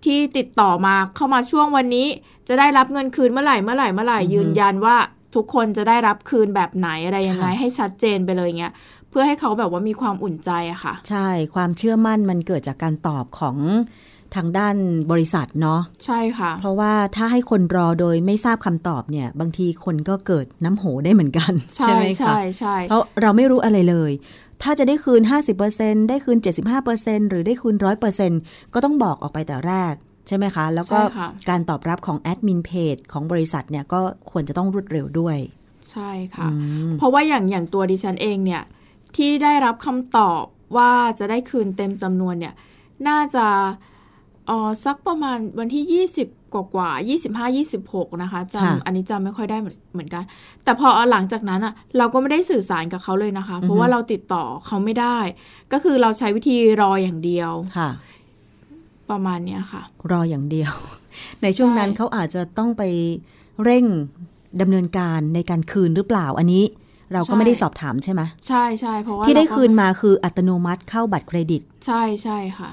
[0.05, 2.07] ที่ติดต่อมาเข้ามาช่วงวันนี้
[2.49, 4.97] จะได้รับเงินคืนเมื่อไหร่เมื่อไหร่เมื่อไหร่ยืนยันว่า
[5.35, 8.73] ทุกคนจะได้รับคืนแบบไหนอะไรยังไงให้ชัดเจนไปเลยเงี้ย
[9.11, 13.57] เพื่อให้เขาแบบว่ามีความอุ่นใจอะค่ะ ใช่ความเชื่อมั่นมันเกิดจากการตอบของ
[14.37, 14.77] ทางด้าน
[15.13, 24.13] บริษัทเนาะใช่ค่ะ เพราะว่าถ้าให้คนรอโดยไม่ทราบคำตอบเนี่ย บางทีคนก็เกิดน้ำโหได้เหมือนกัน ใช่ไหมคะใช่ใช่เพราะเราไม่รู้อะไรเลย
[24.63, 25.23] ถ้าจะได้คืน
[25.67, 26.39] 50%ได้คืน
[26.85, 27.77] 75%หรือได้คืน
[28.25, 29.95] 100%ก็ต้องบอกออกไปแต่แรก
[30.29, 35.39] ใช่ไหมคะ แล้วก็ใช่ค่ะการตอบรับของแอดมินเพจของบริษัทเนี่ยก็ควรจะต้องรวดเร็วด้วย
[35.91, 36.55] ใช่ค่ะอื
[36.89, 38.63] มเพราะว่าอย่างอย่างตัวดิฉันเองเนี่ย
[39.17, 40.45] ที่ได้รับคำตอบ
[40.77, 42.55] ว่าจะได้คืนเต็มจำนวนเนี่ย
[43.09, 43.47] น่าจะ
[43.93, 46.91] เออสักประมาณวันที่ 20 กว่ากว่า
[47.47, 50.23] 25 26 นะคะจำอันนี้จำไม่ค่อยได้เหมือนเหมือนกัน
[50.65, 55.19] แต่พอหลังจากนั้นอะเราก็ไม่ได้สื่อสารกับเขาเลยนะคะ เพราะว่าเราติดต่อเขาไม่ได้
[55.73, 57.91] ก็คือเราใช้วิธีรออย่างเดียวค่ะ
[59.11, 60.73] ประมาณเนี้ยค่ะ รออย่างเดียว
[61.43, 62.83] ในช่วงนั้นใช่เขาอาจจะต้องไป
[63.65, 63.85] เร่ง
[64.61, 66.65] ดำเนินการในการคืนหรือเปล่าอันนี้
[67.13, 72.71] เราก็ไม่ได้สอบถามใช่ไหมใช่ใช่เพราะว่าที่ได้เราก็คืนมาคืออัตโนมัติเข้าบัตรเครดิต ใช่ใช่ค่ะ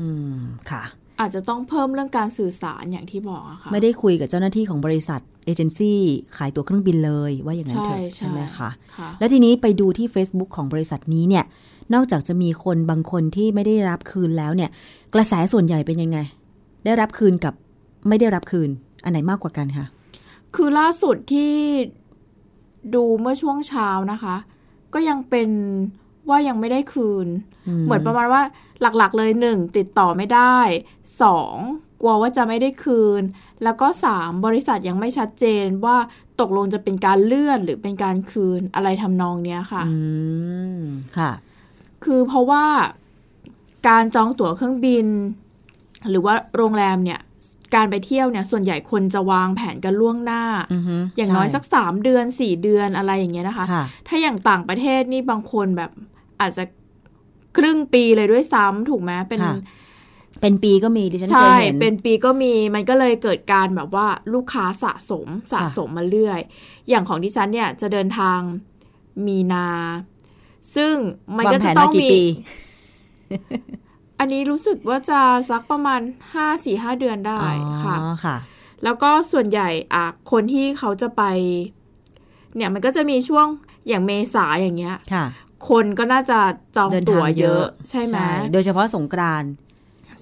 [0.00, 0.82] อืมค่ะ
[1.20, 6.00] อาจจะต้องเพิ่มเรื่องการสื่อสารอย่างที่บอกอะค่ะไม่ได้คุยกับเจ้าหน้าที่ของบริษัทเอเจนซี่
[6.36, 11.44] ขายตั๋วเครื่องบินเลยว่าอย่างนั้นใช่เถอะใช่ไหมคะค่ะแล้วทีนี้ไปดูที่ Facebook ของบริษัทนี้เนี่ย
[11.94, 14.70] นอกจากจะมีคนบางคนที่ไม่ได้รับคืนแล้วเนี่ย
[15.14, 16.18] กระแสส่วนใหญ่เป็นยังไง
[16.84, 17.54] ได้รับคืนกับ
[18.08, 18.70] ไม่ได้รับคืน
[19.04, 19.86] อันไหนมากกว่ากันคะ
[20.54, 21.52] คือล่าสุดที่
[22.94, 24.36] ดูเมื่อช่วงเช้านะคะ
[24.94, 25.48] ก็ยังเป็น
[26.28, 27.26] ว่ายังไม่ได้คืน
[27.84, 28.42] เหมือนประมาณว่า
[28.82, 30.58] หลักๆเลยหนึ่งติดต่อไม่ได้
[31.22, 31.56] สอง
[32.00, 33.22] กลัวว่าจะไม่ได้คืน
[33.64, 35.96] แล้วก็สามบริษัทยังไม่ชัดเจนว่า
[36.40, 39.96] ตกลงจะเป็นการเลื่อนหรือเป็นการคืนอะไรทำนองเนี้ยค่ะ อื
[40.78, 40.80] ม
[41.18, 41.32] ค่ะ
[42.04, 42.64] คือเพราะว่า
[43.88, 45.06] การจองตั๋วเครื่องบิน
[46.10, 47.20] หรือว่าโรงแรมเนี่ย
[47.74, 55.90] การไปเที่ยวเนี่ยส่วนใหญ่คนจะวางแผนกันล่วงหน้าอือฮึอย่างน้อยใช่สักสามเดือนสี่เดือนอะไรอย่างเงี้ยนะคะค่ะถ้าอย่างต่างประเทศนี่บางคนแบบ
[56.40, 56.64] อาจจะ
[57.56, 59.52] ครึ่งปีเลยด้วยซ้ำถูกไหมเป็นค่ะ
[60.40, 66.40] เป็นปีก็มีดิฉันเคใช่ยเห็น เป็นปีก็มีมันก็เลยเกิดการแบบว่าลูกค้าสะสมสะสมมาเรื่อย
[66.88, 68.40] อย่างของดิฉันเนี่ยจะเดินทาง
[69.26, 69.68] มีนา
[70.74, 70.94] ซึ่ง
[71.36, 72.22] มันวางก็แผจะนต้มาองกี่มีปี
[74.18, 76.00] อันนี้รู้สึกว่าจะสักประมาณ
[76.34, 77.42] ห้าสี่ห้าเดือนได้
[77.82, 78.36] ค่ะอ๋อค่ะ
[78.84, 81.22] แล้วก็ส่วนใหญ่อะคนที่เขาจะไป
[82.56, 83.46] เนี่ยมันก็จะมีช่วง
[83.88, 84.96] อย่างเมษาอย่างเงี้ย
[85.60, 86.38] ค่ะคนก็น่าจะ
[86.76, 88.18] จองเดินตั๋ทาวงเยอะ ใช่ไหม
[88.52, 89.50] โดยเฉพาะสงกรานต์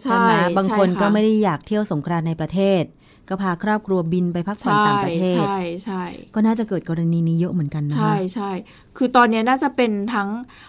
[0.00, 2.84] ใช่ใช่ไหมบางคนใช่ก็ะไม่ได้อยากเที่ยวสงกรานต์ในประเทศ
[3.28, 8.50] ก็พาครอบครัวบินไปพักผ่อนต่างประเทศใช่ใช่ก็น่าจะเกิดกรณีนี้เยอะเหมือนกันนะคะใช่ใช่
[8.96, 10.28] คือตอนนี้น่าจะเป็นทั้ง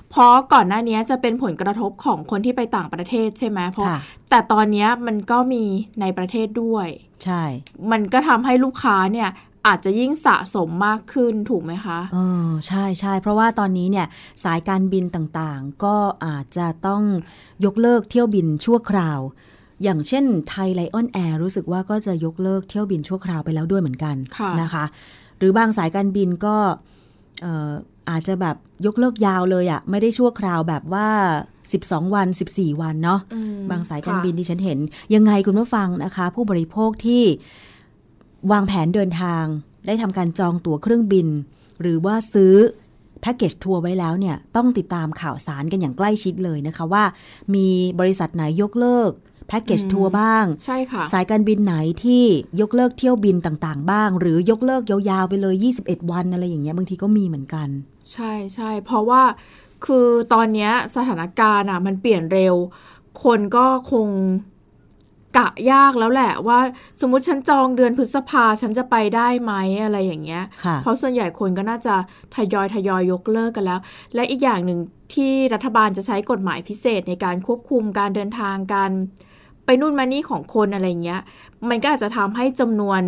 [0.10, 5.64] เพราะก่อนหน้านี้จะเป็นผลกระทบของคนที่ไปต่างประเทศใช่ไหมเพราะค่ะแต่ตอนนี้มันก็มี
[6.02, 6.88] ในประเทศด้วย
[7.24, 7.44] ใช่
[7.92, 9.30] มันก็ทำให้ลูกค้าเนี่ย
[9.68, 12.18] อาจจะยิ่งสะสมมากขึ้นถูกไหมคะเอ
[12.48, 14.08] อใช่ใช่เพราะว่าตอนนี้เนี่ย
[14.44, 15.96] สายการบินต่างๆ ก็
[16.26, 17.02] อาจจะต้อง
[17.66, 19.20] ยกเลิกเที่ยวบินชั่วคราว
[19.84, 24.86] อย่างเช่นไทยไลออนแอร์รู้สึกว่าก็จะยกเลิกเที่ยวบินชั่วคราวไปแล้วด้วยเหมือนกันค่ะนะคะ
[25.38, 26.56] หรือบางสายการบินก็
[27.42, 27.72] เอ่อ
[28.10, 31.08] อาจจะแบบยกเลิกยาวเลยอะไม่ได้ชั่วคราวแบบว่า
[31.62, 34.80] 12 วัน 14 วันเนาะอืมบางสายการค่ะบินที่ฉันเห็น
[35.16, 37.24] ยังไงคุณผู้ฟังนะคะ ผู้บริโภคที่
[38.52, 39.44] วางแผนเดินทาง
[39.86, 41.28] ได้ทำการจองตั๋วเครื่องบิน
[41.82, 42.56] หรือว่าซื้อ
[43.22, 47.04] แพ็กเกจทัวร์ไว้แล้วเนี่ยต้องติดตามข่าวสารกันอย่างใกล้ชิดเลยนะคะว่า
[47.56, 47.68] มี
[48.00, 49.12] บริษัทไหนยกเลิก
[49.48, 52.24] แพ็กเกจทัวร์บ้าง ใช่ค่ะ สายการบินไหนที่
[52.62, 57.68] ยกเลิกเที่ยวบินต่างๆ บ้าง หรือยกเลิกยาวๆไปเลย 21 วันอะไรอย่างเงี้ยบางทีก็มีเหมือนกัน
[58.14, 59.22] ใช่ใช่เพราะว่า
[59.86, 62.56] คือตอนเนี้ยสถานการณ์อะมันเปลี่ยนเร็ว
[63.24, 64.08] คนก็คง
[65.38, 66.60] กะยากแล้วแหละว่า
[67.02, 71.96] สมมุติฉันจองเดือนพฤษภาฉันจะไปได้ไหมอะไรอย่างเงี้ยค่ะเพราะส่วนใหญ่คนก็น่าจะ
[72.36, 73.80] ทยอยทยอยยกเลิกกันแล้ว
[74.16, 74.80] และอีกอย่างหนึ่ง
[75.14, 78.92] ที่รัฐบาลจะใช้กฎหมายพิเศษในการควบคุมการเดินทางการ
[79.66, 81.22] ไปนู่นมานี่ของคนอะไรเงี้ย
[81.70, 83.02] มันก็อาจจะทำให้จำนวน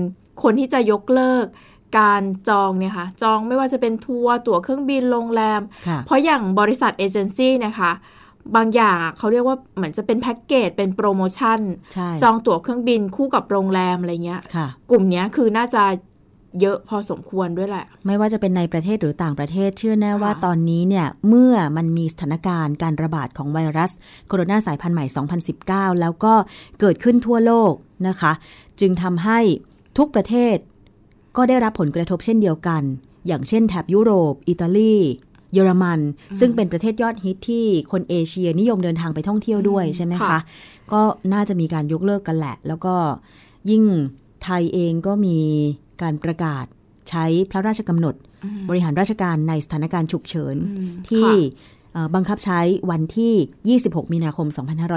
[0.44, 1.46] คนที่จะยกเลิก
[2.00, 7.92] การจองเนี่ยค่ะจองไม่ว่าจะเป็นทัวร์ตั๋วเครื่องบินโรงแรมค่ะเพราะอย่างบริษัทเอเจนซี่นะคะ
[8.56, 11.60] บางอย่างอะเขาเรียกว่าเหมือนจะเป็นแพ็กเกจเป็นโปรโมชั่น
[11.94, 15.84] ใช่จองตั๋วเครื่องบินคู่กับโรงแรมอะไรเงี้ยค่ะกลุ่มเนี้ยคือน่าจะ
[16.62, 23.92] เยอะพอสมควรด้วยแหละ ไม่ว่าจะเป็นในประเทศหรือต่างประเทศเชื่อแน่ค่ะว่าตอนนี้เนี่ย เมื่อมันมีสถานการณ์การระบาดของไวรัส
[24.28, 25.06] โคโรนาสายพันธุ์ใหม่
[25.94, 26.34] 2019 แล้วก็
[26.80, 27.74] เกิดขึ้นทั่วโลก
[28.08, 28.32] นะคะ
[28.80, 29.40] จึงทำให้
[29.98, 30.56] ทุกประเทศ
[31.38, 32.84] ก็ได้รับผลกระทบเช่นเดียวกัน
[33.28, 34.96] อย่างเช่นแถบยุโรป อิตาลี
[35.54, 36.00] เยอรมัน
[36.40, 40.40] ซึ่งเป็นประเทศยอดฮิตที่คนเอเชียนิยมเดินทางไปท่องเที่ยวด้วยใช่ไหมคะค่ะ
[40.92, 41.02] ก็
[41.34, 42.96] น่าจะมีการยกเลิกกันแหละ แล้วก็
[43.70, 43.84] ยิ่ง
[44.44, 45.38] ไทยเองก็มี
[46.02, 46.66] การประกาศ
[47.10, 48.16] ใช้พระราชกำหนด
[48.70, 51.36] บริหารราชการในสถานการณ์ฉุกเฉินอืมที่ค่ะ
[51.94, 52.60] เอ่อบังคับใช้
[52.92, 54.48] วันที่ 26 มีนาคม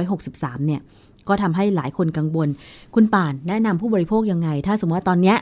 [0.08, 0.80] 2563 เนี่ย
[1.28, 2.48] ก็ทำให้หลายคนกังวล
[2.94, 5.36] คุณป่านแนะนำผู้บริโภคยังไง ถ้าสมมติว่าตอนเนี้ย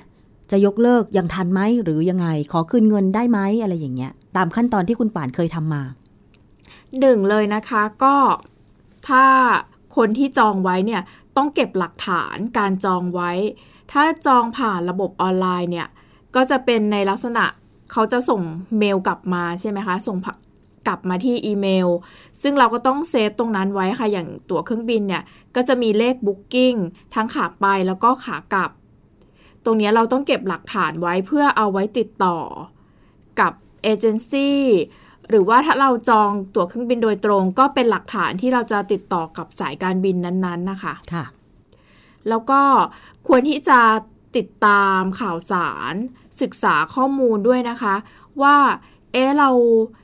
[0.50, 5.82] จะยกเลิกยังทันไหมหรือยังไง ขอคืนเงินได้ไหมอะไรอย่างเงี้ย ตามขั้นตอนที่คุณป่านเคยทำมา
[7.00, 8.16] หนึ่งเลยนะคะก็
[9.08, 9.24] ถ้า
[9.96, 11.02] คนที่จองไว้เนี่ย
[11.36, 13.30] ต้องเก็บหลักฐานการจองไว้
[13.92, 15.88] ถ้าจองผ่านระบบออนไลน์เนี่ย
[16.34, 17.44] ก็จะเป็นในลักษณะ
[17.92, 18.42] เขาจะส่ง
[18.78, 20.16] เมลกลับมาใช่ไหมคะส่ง
[20.86, 21.88] กลับมาที่อีเมล
[22.42, 25.22] ซึ่งเราก็ต้อง save ตรงนั้นไว้ค่ะอย่างตั๋วเครื่องบินเนี่ย
[25.56, 26.74] ก็จะมีเลข booking
[27.14, 28.70] ทั้งขาไปแล้วก็ขากลับ
[29.64, 32.38] ตรงเนี้ยเราต้องเก็บหลักฐานไว้เพื่อเอาไว้ติดต่อ
[33.40, 34.62] กับเอเจนซี่
[35.28, 41.24] หรือว่าถ้าเราจองตั๋วเครื่องบินโดยตรง ก็เป็นหลักฐานที่เราจะติดต่อกับสายการบินนั้น ๆ นะคะ ค่ะ
[42.28, 42.60] แล้วก็
[43.26, 43.80] ควรที่จะ
[44.36, 45.94] ติดตามข่าวสาร
[46.40, 47.94] ศึกษาข้อมูลด้วยนะคะ
[48.42, 48.56] ว่า
[49.12, 49.50] เอ๊ะเรา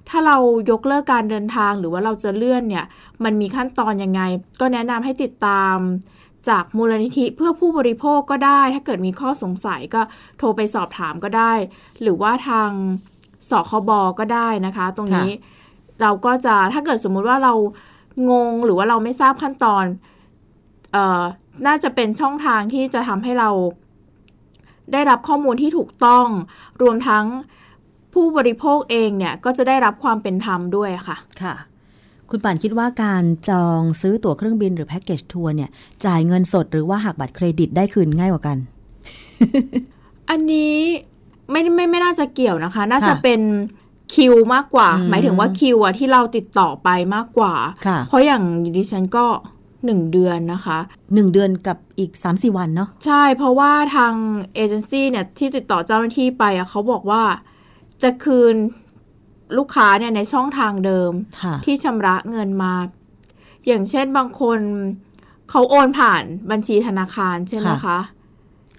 [0.09, 0.37] ถ้าเรา
[0.71, 2.85] ยกเลิกการเดินทางหรือว่าเราจะเลื่อนเนี่ย
[3.25, 4.23] มันมีขั้นตอนยังไง
[4.61, 5.77] ก็แนะนำให้ติดตาม
[6.48, 10.03] จากมูลนิธิเพื่อผู้บริโภคก็ได้ ถ้าเกิดมีข้อสงสัยก็
[10.38, 11.53] โทรไปสอบถามก็ได้
[12.03, 12.70] หรือว่าทาง
[13.51, 15.31] สคบก็ได้นะคะ ตรงนี้
[16.03, 17.55] เราก็จะถ้าเกิดสมมุติว่าเรา
[18.31, 19.85] งงหรือว่าเราไม่ทราบขั้นตอน
[20.92, 21.22] เอ่อ
[21.66, 23.51] น่าจะเป็นช่องทางที่จะทำให้เรา
[24.92, 26.27] ได้รับข้อมูลที่ถูกต้อง
[26.83, 27.24] รวมทั้ง
[28.14, 31.55] ผู้บริโภคเองเนี่ยก็จะได้รับความเป็นธรรมด้วยค่ะ ค่ะ
[32.31, 35.71] คุณป่านคิดว่าการจองซื้อตั๋วเครื่องบินหรือแพ็กเกจทัวร์เนี่ย
[36.05, 38.57] จ่ายเงินสดหรือว่าหักบัตรเครดิตได้คืนง่ายกว่ากัน
[40.31, 40.75] อันนี้
[41.51, 43.41] ไม่ไม่ไม่น่าจะเกี่ยวนะคะ น่าจะค่ะเป็น
[44.14, 47.55] คิวมากกว่าอืมหมายถึงว่าคิวอะที่เราติดต่อไปมากกว่า
[47.87, 48.43] ค่ะเพราะอย่าง
[48.77, 49.27] ดิฉันก็
[49.85, 50.79] หนึ่งเดือนนะคะ
[51.14, 54.14] หนึ่งเดือนกับอีก 3-4 วันเนาะใช่เพราะว่าทาง
[54.55, 57.23] เอเจนซี่เนี่ยที่ติดต่อเจ้าหน้าที่ไปอะเขาบอกว่า
[58.03, 58.55] จะคืน
[59.56, 62.74] ลูกค้าเนี่ยในช่องทางเดิมค่ะที่ชำระเงินมา
[63.66, 64.58] อย่างเช่นบางคน
[65.50, 67.98] เขาโอนผ่านบัญชีธนาคารใช่ไหมค่ะคะ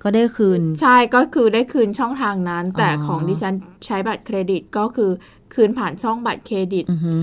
[0.03, 3.53] ก็ได้คืน ใช่ก็คือได้คืนช่องทางนั้น แต่อ๋อของดิฉัน
[3.86, 5.12] ใช้บัตรเครดิตก็คือ
[5.53, 7.13] คืนผ่านช่องบัตรเครดิตอือฮึ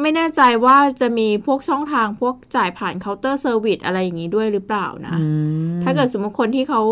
[0.00, 5.24] ไม่แน่ใจว่าจะมีพวกช่องทางพวกจ่ายผ่าน Counter Service อะไรอย่างนี้ด้วยหรือเปล่านะอื
[5.78, 6.82] มถ้าเกิดสมมติคนที่เขา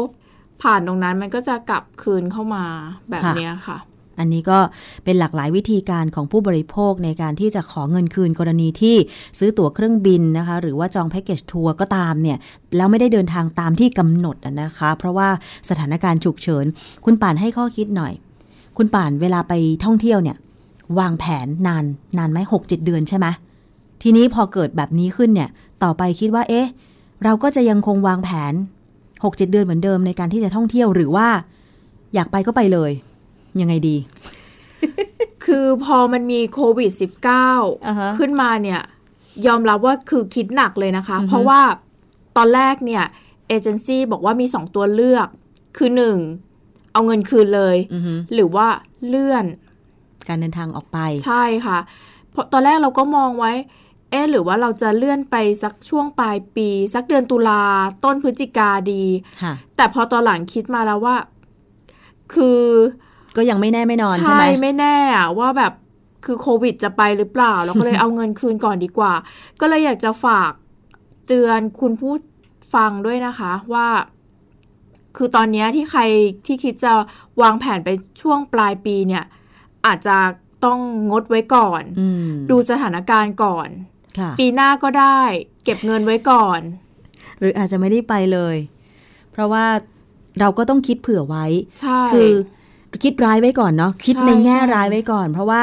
[0.62, 2.64] ผ่านตรงนั้นมันก็จะกลับคืนเข้ามา
[3.10, 3.78] แบบค่ะเนี้ยค่ะ
[4.18, 4.58] อันนี้ก็
[5.04, 8.96] เป็นหลากหลายวิธีการของผู้บริโภคในการที่จะขอเงินคืนกรณีที่
[9.38, 12.38] ซื้อตั๋วเครื่องบินนะคะ หรือว่าจองแพ็กเกจทัวร์ก็ตามเนี่ย
[12.76, 15.28] แล้วไม่ได้เดินทางตามที่กำหนดนะคะ เพราะว่า
[15.68, 16.64] สถานการณ์ฉุกเฉิน
[17.04, 18.12] คุณป่านให้ข้อคิดหน่อย
[18.76, 19.52] คุณป่านเวลาไป
[19.84, 20.36] ท่องเที่ยวเนี่ย
[20.98, 21.84] วางแผนนาน
[22.18, 23.26] นานไหมหกเจ็ดเดือนใช่ไหม
[24.02, 25.48] ทีนี้พอเกิดแบบนี้ขึ้นเนี่ย
[25.82, 26.68] ต่อไปคิดว่า เอ๊ะ
[27.24, 28.54] เราก็จะยังคงวางแผน
[29.24, 31.28] หกเจ็ดเดือนเหมือนเดิมในการที่จะท่องเที่ยวหรือว่า
[32.14, 32.90] อยากไปก็ไปเลย
[33.60, 33.96] ยังไงดี
[35.44, 36.90] คือพอมันมีโควิด
[37.86, 38.80] อ่าฮะ -19 ขึ้นมาเนี่ย
[39.46, 41.60] ยอมรับว่าคือคิดหนักเลยนะคะอือฮึเพราะว่า
[42.36, 43.04] ตอนแรกเนี่ย
[43.48, 45.28] เอเจนซี่บอกว่ามีสองตัวเลือก
[45.76, 46.18] คือหนึ่ง
[46.92, 48.66] เอาเงินคืนเลยอือฮึหรือว่า
[49.06, 49.44] เลื่อน
[50.28, 51.78] การเดินทางออกไป ใช่ค่ะ
[52.30, 53.52] เพราะตอนแรกเราก็มองไว้
[54.10, 57.62] เอ๊ะหรือว่าเราจะเลื่อนไปสักช่วงปลายปี สักเดือนตุลา
[58.04, 59.04] ต้นพฤศจิกาดี
[59.42, 61.16] ค่ะแต่พอตอนหลังคิดมาแล้วว่า
[62.34, 62.60] คือ
[63.36, 65.72] ก็ยังไม่แน่ไม่นอนใช่ใช่ไหมไม่แน่อะว่าแบบ
[66.24, 69.12] คือโควิดจะไปหรือเปล่าเราก็เลยเอาเงินคืนก่อนดีกว่า
[69.60, 70.52] ก็เลยอยากจะฝาก
[71.26, 72.14] เตือนคุณผู้
[72.74, 73.88] ฟังด้วยนะคะว่า
[75.16, 76.02] คือตอนเนี้ยที่ใคร
[76.46, 76.92] ที่คิดจะ
[77.42, 77.88] วางแผนไป
[78.20, 79.24] ช่วงปลายปีเนี่ย
[79.86, 80.16] อาจจะ
[80.64, 80.78] ต้อง
[81.10, 83.68] งดไว้ก่อนอืมดูสถานการณ์ก่อน
[84.18, 85.20] ค่ะปีหน้าก็ได้
[85.64, 86.60] เก็บเงินไว้ก่อน
[87.38, 88.56] หรืออาจจะไม่ได้ไปเลย
[89.32, 89.64] เพราะว่า
[90.40, 91.46] เราก็ต้องคิดเผื่อไว้
[91.80, 92.32] ใช่ คือ
[93.02, 95.62] คิดร้ายไว้ก่อนเนาะคิดใช่ในแง่ใช่ร้ายไว้ก่อน เพราะว่า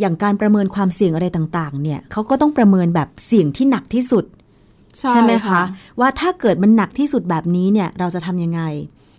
[0.00, 4.24] อย่างการประเมินความเสี่ยงอะไรต่างๆ เนี่ยเขาก็ต้องประเมินแบบเสี่ยงที่หนักที่สุด
[5.10, 5.62] ใช่ไหมคะ
[6.00, 8.62] ว่าถ้าเกิดมันหนักที่สุดแบบนี้เนี่ยเราจะทำยังไง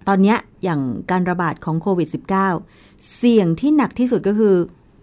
[0.07, 4.53] ตอนเนี้ยอย่างการระบาดของโควิด -19 เสี่ยงที่หนักที่สุดก็คือ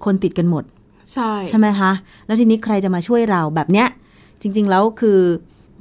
[0.05, 0.64] คนติดกันหมด
[1.12, 1.92] ใช่ใช่ไหมคะ
[2.26, 3.88] แล้วทีนี้ใครจะมาช่วยเราแบบเนี้ย
[4.40, 5.18] จริง ๆ แล้วคือ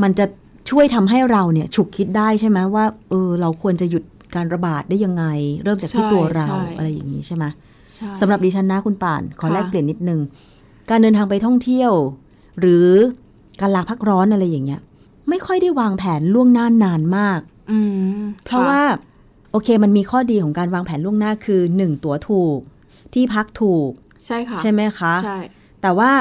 [0.03, 0.25] มันจะ
[0.69, 4.03] ช่วยทำให้เราเนี่ยฉุกคิดได้ใช่ไหมว่าเออเราควรจะหยุด
[4.35, 5.25] การระบาดได้ยังไง
[5.63, 7.45] เริ่มจากที่ใช่ตัวเราใช่อะไรอย่างนี้ใช่ไหม
[7.95, 10.19] ใช่สำหรับดิฉันนะคุณป่าน ขอค่ะแลกเปลี่ยนนิดนึง
[10.89, 11.91] การเดินทางไปท่องเที่ยว
[12.59, 12.87] หรือ
[13.61, 14.81] การลาพักร้อนอะไรอย่างเงี้ย
[15.29, 17.39] ไม่ค่อยได้วางแผนล่วงหน้านานมาก
[17.71, 17.79] อื
[18.17, 18.81] มเพราะค่ว่า
[19.51, 22.59] โอเคมันมีข้อดีของการวางแผนล่วงหน้าคือหนึ่งตั๋วถูก
[23.13, 23.91] ที่พักถูก
[24.25, 25.37] ใช่ค่ะ ใช่ไหมคะใช่
[25.81, 26.11] แต่ว่า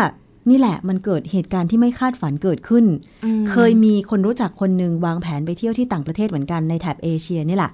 [0.51, 2.85] นี่แหละมันเกิดเหตุการณ์ที่ไม่คาดฝันเกิดขึ้น
[3.25, 7.73] อืมเคยมีคนรู้จักคนหนึ่งวางแผนไปเที่ยวที่ต่างประเทศเหมือนกันในแถบเอเชียนี่แหละ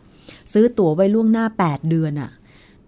[0.53, 2.31] ซื้อตั๋วไว้ล่วงหน้า 8 เดือนอะ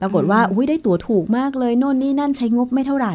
[0.00, 3.14] ปรากฏว่าอุ้ยได้ตั๋วถูกมากเลยโน่นนี่นั่นใช้งบไม่เท่าไหร่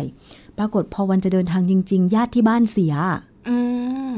[0.58, 2.94] ปรากฏพอวันจะเดินทางจริง ๆ ญาติที่บ้านเสีย
[3.50, 3.58] อื
[4.12, 4.14] ม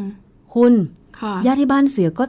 [0.53, 0.73] คุณ
[1.19, 2.23] ค่ะญาติที่บ้านเสียก็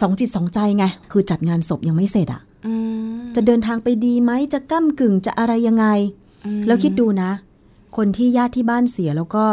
[0.00, 2.74] สองจิตสองใจไง คือจัดงานศพยังไม่เสร็จอะอื
[3.18, 5.86] มจะเดินทางไปดีไหมจะก้ากึ่งจะอะไรยังไง
[6.44, 7.30] อืมแล้วคิดดูนะ
[7.96, 9.44] คนที่ญาติที่บ้านเสียแล้วก็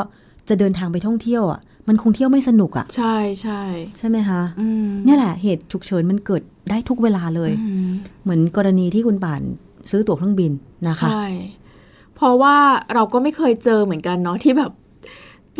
[0.49, 3.61] จะเดินทางไปท่องเที่ยวอะ มันคงเที่ยวไม่สนุกอะ ใช่ใช่
[3.97, 7.89] ใช่ไหมคะอืมเนี่ยแหละเหตุฉุกเฉินมันเกิดได้ทุกเวลาเลยอืม
[8.23, 9.41] เหมือนกรณีที่คุณป่าน
[9.91, 10.51] ซื้อตั๋วเครื่องบิน
[10.87, 11.25] นะคะใช่
[12.15, 12.55] เพราะว่า
[12.93, 14.71] เราก็ไม่เคยเจอเหมือนกันเนาะที่แบบ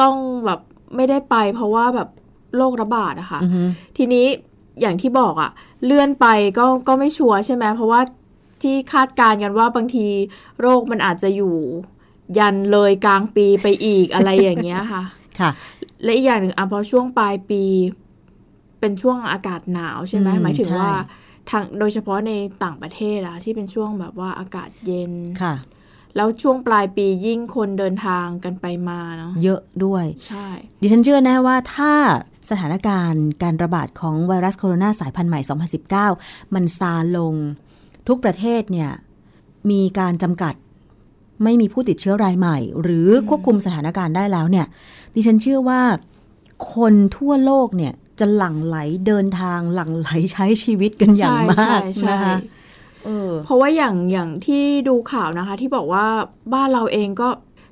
[0.02, 0.60] ต้องแบบ
[0.96, 2.10] ไม่ได้ไป เพราะว่าแบบ
[2.58, 3.64] โรคระบาดอะค่ะอือฮึ
[3.98, 4.26] ทีนี้
[4.82, 5.52] อย่างที่บอกอะ
[5.86, 8.02] เลื่อนไปก็ก็ไม่ชัวร์ใช่ไหมเพราะว่า
[8.62, 10.06] ที่คาดการณ์กันว่าบางที
[10.62, 11.56] โรคมันอาจจะอยู่
[12.38, 15.04] ยันเลยกลางปีไปอีกอะไรอย่างเงี้ยค่ะ
[15.40, 15.50] ค่ะ
[16.04, 17.64] และอีกอย่างหนึ่งอะพอช่วงปลายปี
[18.80, 20.92] เป็นช่วงอากาศหนาวใช่ไหมอืมหมายถึงใช่ว่า
[21.50, 22.32] ทางโดยเฉพาะใน
[22.64, 25.56] ต่างประเทศอะที่เป็นช่วงแบบว่าอากาศเย็นค่ะ
[26.16, 30.48] แล้วช่วงปลายปียิ่งคนเดินทางกันไปมาเนาะเยอะด้วย ใช่
[30.82, 31.94] ดิฉันเชื่อแน่ว่าถ้า
[32.50, 35.40] สถานการณ์การระบาดของไวรัสโคโรนาสายพันธุ์ใหม่
[35.98, 37.34] 2019 มันซาลง
[38.08, 38.92] ทุกประเทศเนี่ย
[39.72, 40.54] มีการจำกัด
[41.44, 44.66] ไม่มีผู้ติดเชื้อรายใหม่ หรือควบคุมสถานการณ์ได้แล้วเนี่ย
[45.14, 45.82] ดิฉันเชื่อว่า
[46.74, 52.62] คนทั่วโลกเนี่ยจะหลั่งไหลเดินทางหลั่งไหลใช้ชีวิตกันอย่างมากใช่ใช่นะคะใช่
[53.06, 56.06] เออเพราะว่าอย่างอย่างที่ดูข่าวนะคะ ที่บอกว่า
[56.54, 57.30] บ้านเราเองก็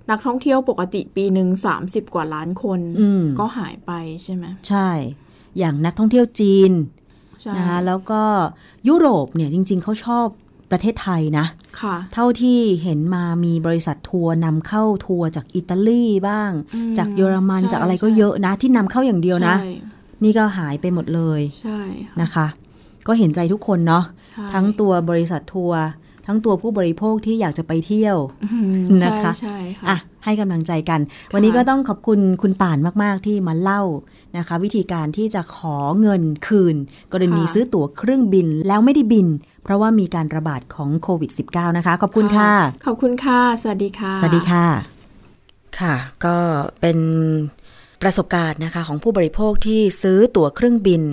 [0.09, 1.49] นักท่องเที่ยวปกติปีหนึ่ง
[1.81, 3.91] 30กว่าล้านคนอืมก็หายไป
[4.23, 4.89] ใช่ไหมใช่
[5.57, 6.71] อย่างนักท่องเที่ยวจีน
[7.41, 8.21] ใช่นะคะแล้วก็
[8.87, 10.27] ยุโรปเนี่ยจริง ๆเขาชอบ
[10.71, 11.45] ประเทศไทยนะ
[11.81, 19.71] ค่ะเท่าที่เห็นมามีบริษัททัวร์นำเข้าทัวร์จากอิตาลีบ้างอืมจากเยอรมันใช่จากอะไรก็ใช่เยอะนะ ที่นำเข้าอย่างเดียวนะใช่
[20.23, 22.47] นี่ก็หายไปหมดเลยใช่ค่ะนะคะ
[23.07, 25.81] ก็เห็นใจทุกคนเนาะใช่ทั้งตัวบริษัททัวร์
[26.27, 30.99] ทั้งตัวผู้บริโภคที่อยากจะไปเที่ยวอืมนะคะใช่ใช่ค่ะอะให้กำลังใจกัน
[31.33, 33.81] วันนี้ก็ต้องขอบคุณคุณป่านมาก ๆ ที่มาเล่า
[34.37, 36.75] นะคะ วิธีการที่จะขอเงินคืน
[37.11, 39.27] กรณีค่ะซื้อตั๋วเครื่องบินแล้วไม่ได้บิน
[39.63, 42.51] เพราะว่ามีการระบาดของโควิด -19 นะคะ ขอบคุณค่ะ
[42.85, 44.65] ขอบคุณค่ะ สวัสดีค่ะ สวัสดีค่ะ
[45.79, 46.37] ค่ะ ก็
[46.81, 46.97] เป็น
[48.01, 51.03] ประสบการณ์นะคะของผู้บริโภคที่ซื้อตั๋วเครื่องบิน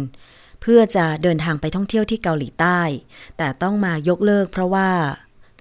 [0.63, 2.81] เพื่อจะเดินทางไปท่องเที่ยวที่เกาหลีใต้
[3.39, 4.89] แต่ต้องมายกเลิกเพราะว่า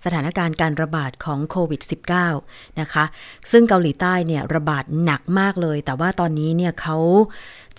[0.06, 1.82] สถานการณ์การระบาดของโควิด
[2.30, 3.04] -19 นะคะ
[3.52, 6.98] ซึ่งเกาหลีใต้เนี่ยระบาดหนักมากเลย แต่ว่าตอนนี้เนี่ยเขา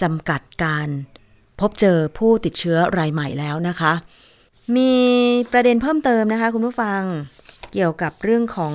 [0.02, 0.88] จำกัดการ
[1.60, 3.92] พบเจอผู้ติดเชื้อรายใหม่แล้วนะคะ
[4.76, 4.94] มี
[5.52, 7.02] ประเด็นเพิ่มเติมนะคะคุณผู้ฟัง
[7.72, 8.74] เกี่ยวกับเรื่องของ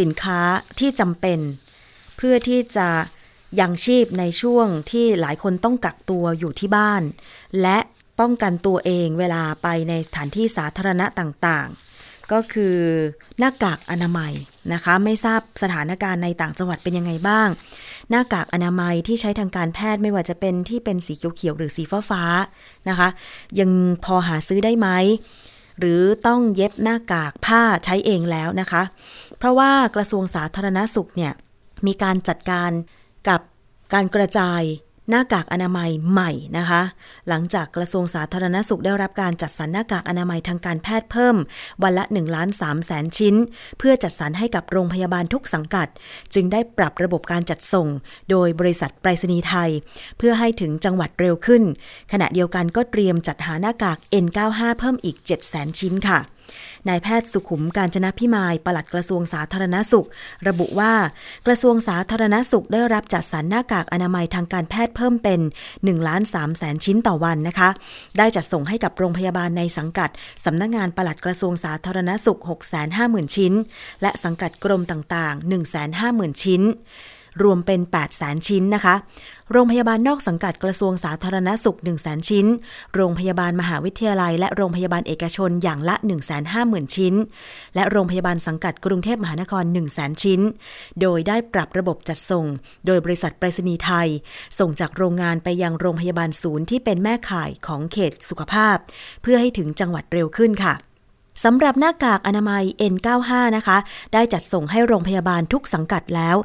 [0.00, 0.40] สินค้า
[0.78, 1.38] ที่จำเป็น
[2.16, 2.88] เพื่อที่จะ
[3.60, 7.02] ยังชีพในช่วงที่หลายคนต้องกักตัวอยู่ที่บ้าน
[7.62, 7.78] และ
[8.20, 11.91] ป้องกันตัวเองเวลาไปในสถานที่สาธารณะต่างๆ
[12.32, 12.76] ก็คือ
[13.38, 14.32] หน้ากากอนามัย
[14.72, 17.48] นะคะ ไม่ทราบสถานการณ์ในต่างจังหวัดเป็นยังไงบ้าง
[18.10, 23.08] หน้ากากอนามัยที่ใช้ทางการแพทย์ไม่ว่าจะเป็นที่เป็นสีเขียวๆหรือสีฟ้าๆนะคะ
[23.60, 23.70] ยัง
[24.04, 24.88] พอหาซื้อได้ไหม
[25.78, 28.82] หรือต้องเย็บหน้ากากผ้าใช้เองแล้วนะคะ
[29.38, 31.32] เพราะว่ากระทรวงสาธารณสุขเนี่ย
[31.86, 32.70] มีการจัดการ
[33.28, 33.40] กับ
[33.94, 34.62] การกระจาย
[35.10, 36.82] หน้ากากอนามัยใหม่นะคะ
[37.28, 41.36] หลังจากกระทรวงสาธารณสุขได้รับการจัดสรรหน้ากากอนามัยทางการแพทย์เพิ่ม
[41.82, 43.34] วันละ1ล้าน3แสนชิ้น
[43.78, 45.88] เพื่อจัดสรรให้กับโรงพยาบาลทุกสังกัด
[46.34, 47.88] จึงได้ปรับระบบการจัดส่ง
[48.30, 49.70] โดยบริษัทไปรษณีย์ไทย
[50.18, 51.62] เพื่อให้ถึงจังหวัดเร็วขึ้น
[52.12, 56.18] ขณะเดียวกันก็เตรียมจัดหาหน้ากาก N95 เพิ่มอีก7 0 0 0 0 0 ชิ้นค่ะ
[56.88, 60.06] นายแพทย์สุขุมการจนะพิมายปลัดกระทรวงสาธารณสุข
[60.48, 60.92] ระบุว่า
[61.46, 65.40] กระทรวงสาธารณสุขได้รับจัดสรรหน้ากากอนามัยทางการแพทย์เพิ่มเป็น
[65.72, 67.70] 1ล้าน3แสนชิ้นต่อวันนะคะ
[68.18, 70.10] ได้จัดส่งให้กับโรงพยาบาลในสังกัด
[70.44, 72.40] สำนักงานปลัดกระทรวงสาธารณสุข
[72.86, 73.52] 650,000 ชิ้น
[74.02, 75.50] และสังกัดกรมต่างๆ
[75.90, 76.62] 150,000 ชิ้น
[77.42, 78.94] รวมเป็น 8 0 0 0 0 0 ชิ้นนะคะ
[79.50, 82.46] โรงพยาบาลนอกสังกัดกระทรวงสาธารณสุข 1 0 0 0 0 0 ชิ้น
[82.94, 86.20] โรงพยาบาลมหาวิทยาลัย และโรงพยาบาลเอกชนอย่างละ 1 5 0
[86.54, 87.14] 0 0 0 ชิ้น
[87.74, 90.40] และโรงพยาบาลสังกัดกรุงเทพมหานคร 1 0 0 0 0 0 ชิ้น
[91.00, 92.46] โดยได้ปรับระบบจัดส่ง
[92.86, 94.08] โดยบริษัทไปรษณีย์ไทย
[94.58, 98.76] ส่งจากโรงงานไปยังโรงพยาบาลศูนย์ที่เป็นแม่ข่ายของเขตสุขภาพ
[99.22, 100.74] เพื่อให้ถึงจังหวัดเร็วขึ้นค่ะ
[101.44, 103.78] สำหรับหน้ากากอนามัย N95 นะคะ
[104.12, 106.36] ได้จัดส่งให้โรงพยาบาลทุกสังกัดแล้ว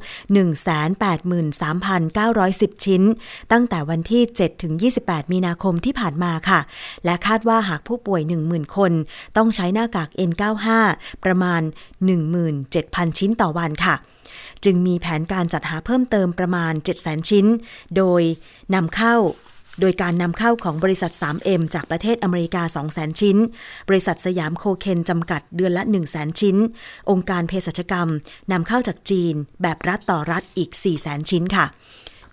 [1.37, 3.03] 183,910 ชิ้น
[3.51, 4.73] ตั้งแต่วันที่ 7 ถึง
[5.03, 6.59] 28 มีนาคมที่ผ่านมาค่ะ
[7.05, 8.91] และคาดว่าหากผู้ป่วย 10,000 คน
[9.37, 10.67] ต้องใช้หน้ากาก N95
[11.23, 11.61] ประมาณ
[12.39, 13.95] 17,000 ชิ้นต่อวันค่ะ
[14.63, 17.45] จึงมีแผนการจัดหาเพิ่มเติมประมาณ 700,000 ชิ้น
[17.97, 18.21] โดย
[18.75, 19.15] นำเข้า
[19.79, 23.37] โดยการนำเข้าของบริษัท 3M จากประเทศอเมริกา 200,000 ชิ้น
[23.89, 26.55] บริษัทสยามโคเคนจำกัดเดือนละ 100,000 ชิ้น
[27.09, 28.09] องค์การเภสัชกรรม
[28.51, 31.65] นำเข้าจากจีน แบบรัฐต่อรัฐอีก 400,000 ชิ้นค่ะ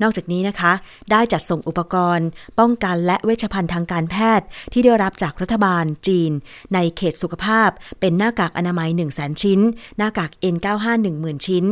[0.02, 0.72] นอกจากนี้นะคะ
[1.10, 2.26] ได้จัดส่งอุปกรณ์
[2.58, 6.32] ป้องกันและเวชภัณฑ์ทางการแพทย์ ที่ได้รับจากรัฐบาลจีน
[6.74, 7.70] ในเขตสุขภาพ
[8.00, 9.60] เป็นหน้ากากอนามัย 1 0 0 0 0 0 ชิ้น
[9.96, 10.86] หน้ากาก N95
[11.16, 11.64] 10,000 ชิ้น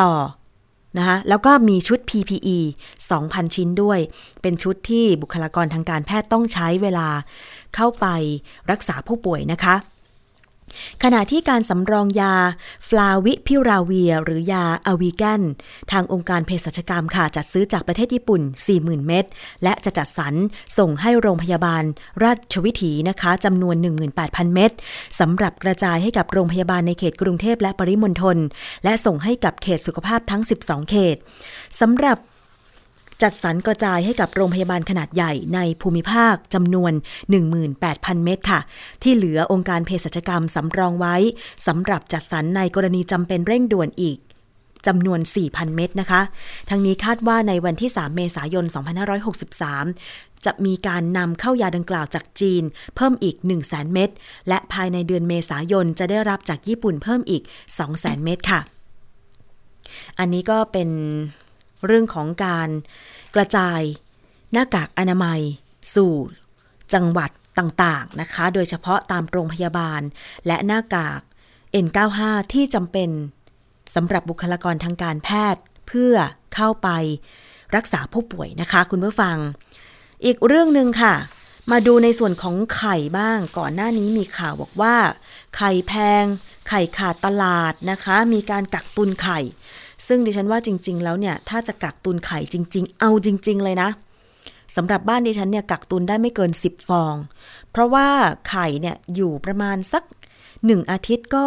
[0.00, 0.12] ต่อ
[0.98, 2.58] นะคะแล้วก็มีชุด PPE
[3.06, 3.98] 2,000 ชิ้นด้วย
[4.42, 7.08] เป็นชุดที่บุคลากรทางการแพทย์ต้องใช้เวลา
[7.76, 8.06] เข้าไป
[8.70, 9.74] รักษาผู้ป่วยนะคะ
[11.02, 12.34] ขณะที่การสำรองยา
[12.88, 15.42] ฟลาวิพิราเวีย หรือยาอวีแกน
[15.92, 18.40] ทางองค์การเภสัชกรรมค่ะ จัดซื้อจากประเทศญี่ปุ่น
[18.74, 19.24] 40,000 เม็ด
[19.62, 20.34] และจะจัดสรร
[20.78, 21.82] ส่งให้โรงพยาบาล
[22.24, 23.76] ราชวิถีนะคะจำนวน
[24.16, 24.70] 18,000 เม็ด
[25.20, 28.36] สำหรับกระจายให้กับโรงพยาบาลในเขตกรุงเทพและปริมณฑล
[28.84, 31.16] และส่งให้กับเขตสุขภาพทั้ง 12 เขต
[31.80, 32.18] สำหรับ
[33.22, 36.92] จัดสรรกระจายให้กับโรงพยาบาลขนาดใหญ่ในภูมิภาคจำนวน
[37.58, 38.60] 18,000 เม็ดค่ะ
[39.02, 41.16] ที่เหลือองค์การเภสัชกรรมสำรองไว้
[41.66, 44.18] สำหรับจัดสรรในกรณีจำเป็นเร่งด่วนอีก
[44.86, 46.20] จำนวน 4,000 เม็ดนะคะ
[46.68, 48.64] ทั้งนี้คาดว่าในวันที่ 3 เมษายน
[49.50, 52.62] 2563 จะมีการนำเข้ายาดังกล่าวจากจีน
[52.96, 54.10] เพิ่มอีก 1 0 0 0 0 0 เม็ด
[54.48, 58.60] และภายในเดือนเมษายนจะได้รับจากญี่ปุ่นเพิ่มอีก 2 0 0 0 0 0 เม็ดค่ะ
[60.18, 60.88] อันนี้ก็เป็น
[61.86, 62.68] เรื่องของการ
[63.34, 63.80] กระจาย
[64.52, 65.40] หน้ากากอนามัย
[65.94, 66.14] สู่
[66.94, 70.00] จังหวัดต่างๆนะคะ โดยเฉพาะตามโรงพยาบาล
[70.46, 71.20] และหน้ากาก
[71.84, 72.20] N95
[72.52, 73.10] ที่จำเป็น
[73.94, 76.14] สำหรับบุคลากรทางการแพทย์เพื่อ
[76.54, 76.88] เข้าไป
[77.76, 79.36] รักษาผู้ป่วยนะคะ คุณผู้ฟัง
[80.24, 81.14] อีกเรื่องหนึ่งค่ะ
[81.70, 84.96] มาดูในส่วนของไข่บ้างก่อนหน้านี้มีข่าวบอกว่า
[85.56, 86.24] ไข่แพง
[86.68, 89.40] ไข่ขาดตลาดนะคะ มีการกักตุนไข่
[90.12, 93.90] ซึ่งดิฉันว่าจริง ๆ แล้วเนี่ย ถ้าจะกักตุนไข่จริง ๆ เอาจริง ๆ เลยนะ
[94.76, 97.14] สำหรับบ้านดิฉันเนี่ยกักตุนได้ไม่เกิน 10 ฟอง
[97.70, 98.08] เพราะว่า
[98.48, 100.02] ไข่เนี่ยอยู่ประมาณสัก
[100.66, 101.46] หนึ่งอาทิตย์ก็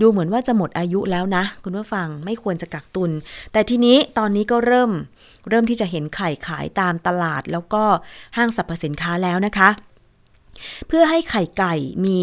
[0.00, 3.10] ดูเหมือนว่าจะหมดอายุแล้วนะ คุณผู้ฟังไม่ควรจะกักตุน
[3.52, 4.90] แต่ทีนี้ตอนนี้ก็เริ่ม
[5.48, 7.84] เริ่มที่จะเห็นไข่ขายตามตลาดแล้วก็
[8.36, 9.68] ห้างสรรพสินค้าแล้วนะคะ
[10.88, 11.74] เพื่อให้ไข่ไก่
[12.06, 12.22] มี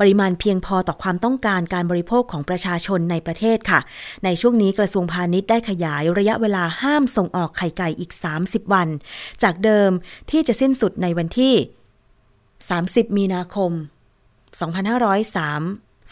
[0.00, 3.80] ปริมาณเพียงพอต่อความต้องการการบริโภคของประชาชนในประเทศค่ะ
[4.24, 8.12] ในช่วงนี้กระทรวงพาณิชย์ได้ขยายระยะเวลาห้ามส่งออกไข่ไก่อีก
[8.42, 8.88] 30 วัน
[9.42, 9.90] จากเดิม
[10.30, 11.54] ที่จะสิ้นสุดในวันที่
[12.54, 13.84] 30 มีนาคม 2503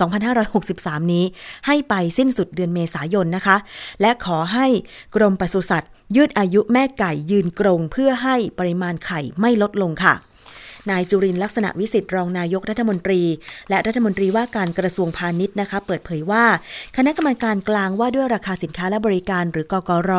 [0.00, 1.24] 2563 นี้
[1.66, 3.56] ให้ไปสิ้นสุดเดือนเมษายนนะคะ
[4.00, 4.66] และขอให้
[5.14, 10.14] กรมปศุสัตว์ยืดอายุแม่ไก่ยืนกรงเพื่อให้ปริมาณไข่ไม่ลดลงค่ะ
[10.90, 13.22] นายจุรินลักษณะวิสิทธิ์รองนายกรัฐมนตรี
[13.70, 16.44] และรัฐมนตรีว่าการกระทรวงพาณิชย์นะคะเปิดเผยว่า
[16.96, 20.12] คณะกรรมการกลางว่าด้วยราคาสินค้าและบริการหรือกกร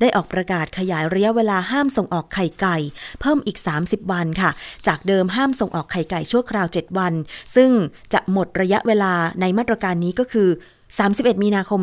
[0.00, 2.76] ได้ออกประกาศขยายระยะเวลาห้ามส่งออกไข่ไก่
[3.20, 4.50] เพิ่มอีก 30 วันค่ะ
[4.86, 7.12] จากเดิมห้ามส่งออกไข่ไก่ชั่วคราว 7 วัน
[7.56, 7.70] ซึ่ง
[8.12, 10.48] จะหมดระยะเวลาในมาตรการนี้ก็คือ
[10.94, 11.80] 31 มีนาคม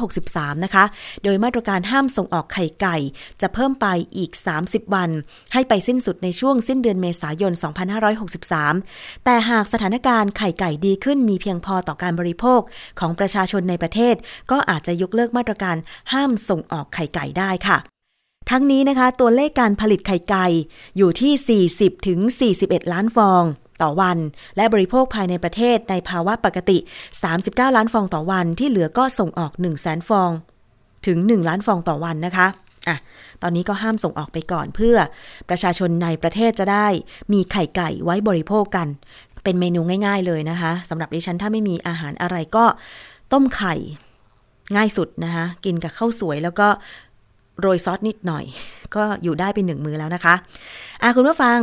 [0.00, 0.84] 2563 นะคะ
[1.24, 2.96] โดยมาตรการห้ามส่งออกไข่ไก่
[3.40, 3.86] จะเพิ่มไป
[4.16, 4.30] อีก
[4.64, 5.10] 30 วัน
[5.52, 7.52] ให้ไปสิ้นสุดในช่วงสิ้นเดือนเมษายน
[8.38, 12.60] 2563 แต่หากสถานการณ์ไข่ไก่ดีขึ้นมีเพียงพอต่อการบริโภค
[13.00, 14.14] ของประชาชนในประเทศ
[14.50, 15.76] ก็อาจจะยกเลิกมาตรการ
[16.12, 17.78] ห้ามส่งออกไข่ไก่ได้ค่ะ
[18.50, 20.46] ทั้งนี้นะคะ ตัวเลขการผลิตไข่ไก่
[20.96, 22.18] อยู่ที่ 40ถึง
[22.56, 23.44] 41 ล้านฟอง
[23.82, 24.18] ต่อวัน
[24.56, 26.78] และบริโภคภายในประเทศในภาวะปกติ
[27.26, 30.30] 39 ล้านฟองต่อวัน ที่เหลือก็ส่งออก 1 0 0 0 0แสนฟอง
[31.06, 32.46] ถึง 1 ล้านฟองต่อวันนะคะ
[32.88, 32.96] อะ
[33.42, 34.96] ตอนนี้ก็ห้ามส่งออกไปก่อนเพื่อ
[35.48, 36.86] ประชาชนในประเทศจะได้
[37.32, 38.88] มีไข่ไก่ไว้บริโภคกัน
[39.44, 42.64] เป็นเมนูง่าย ๆเลยนะคะสำหรับดิฉันถ้าไม่มีอาหารอะไรก็
[43.32, 43.74] ต้มไข่
[44.76, 46.68] ง่ายสุดนะคะกินกับข้าวสวยแล้วก็
[47.62, 48.44] โรยซอสนิดหน่อย
[48.94, 50.34] ก็อยู่ได้เป็นหนึ่งมือแล้วนะคะ
[51.02, 51.58] อาคุณผู้ฟัง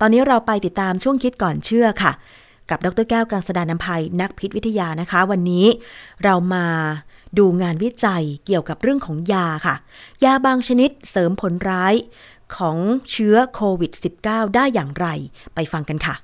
[0.00, 2.12] ตอนนี้เราไปติดตามช่วงคิดก่อนเชื่อค่ะ
[2.70, 5.66] กับดรแก้วกังสดานนภัยนักพิษวิทยานะคะ วันนี้
[6.24, 6.66] เรามา
[7.38, 9.74] ดูงานวิจัยเกี่ยวกับเรื่องของยาค่ะ
[10.24, 11.94] ยาบางชนิดเสริมผลร้าย
[12.56, 12.78] ของ
[13.10, 13.92] เชื้อโควิด
[14.24, 15.06] -19 ได้อย่างไร
[15.54, 16.14] ไปฟังกันค่ะ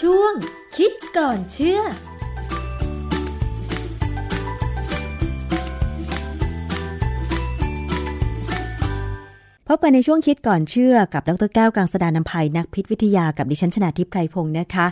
[0.00, 0.34] ช่วง
[0.74, 1.80] คิดก่อนเชื่อ
[9.70, 14.86] พบกันในช่วงคิดก่อนเชื่อกับดรแก้วกังสดานนภัยนักพิษวิทยากับดิฉันชนาทิพไพรพงศ์นะคะ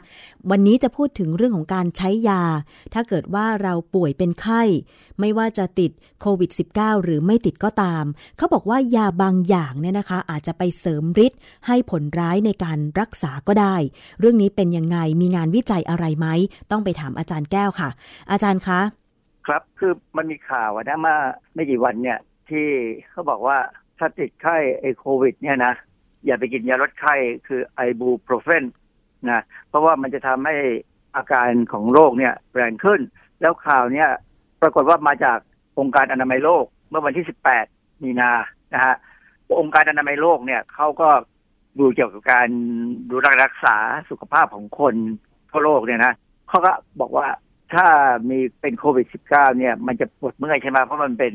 [0.50, 2.42] วันนี้จะพูดถึงเรื่องของการใช้ยา
[2.92, 4.62] ถ้าเกิดว่าเราป่วยเป็นไข้
[5.20, 8.04] ไม่ว่าจะติดโควิด -19 หรือไม่ติดก็ตาม
[8.36, 13.76] เขาบอกว่ายาบางอย่างเนี่ยนะคะ อาจจะไปเสริมฤทธิ์ให้ผลร้ายในการรักษาก็ได้
[14.20, 16.26] เรื่องนี้เป็นยังไงมีงานวิจัยอะไรไหม
[16.70, 17.90] ต้องไปถามอาจารย์แก้วค่ะ
[18.30, 18.80] อาจารย์คะ
[19.46, 21.16] ครับคือมันมีข่าวนะมา
[21.54, 22.18] ไม่กี่วันเนี่ย
[22.48, 22.66] ที่
[23.10, 23.58] เขาบอกว่า
[24.04, 25.74] ถ้าติดไข้ไอโควิด เนี่ยนะ
[26.24, 27.14] อย่าไปกินยาลดไข้
[27.46, 28.64] คือไอบูโปรเฟน
[29.30, 30.56] นะเพราะว่ามันจะทำให้
[31.16, 33.00] อาการของโรคเนี่ยแรงขึ้น
[33.40, 34.08] แล้วข่าวเนี่ย
[34.62, 35.38] ปรากฏว่ามาจาก
[35.78, 37.26] องค์การอนามัยโลกเมื่อวันที่
[37.64, 38.30] 18 มีนา
[38.74, 38.94] นะฮะ
[39.60, 41.08] องค์การอนามัยโลกเนี่ยเขาก็
[41.78, 42.48] ดูเกี่ยวกับการ
[43.10, 43.76] ดูแลรักษา
[44.10, 44.94] สุขภาพของคน
[45.50, 46.12] ทั่วโลกเนี่ยนะ
[46.48, 47.26] เขาก็บอกว่า
[47.74, 47.86] ถ้า
[48.30, 51.34] มีเป็นโควิด -19 เนี่ย มันจะปวดเมื่อยใช่ไหมเพราะมันเป็น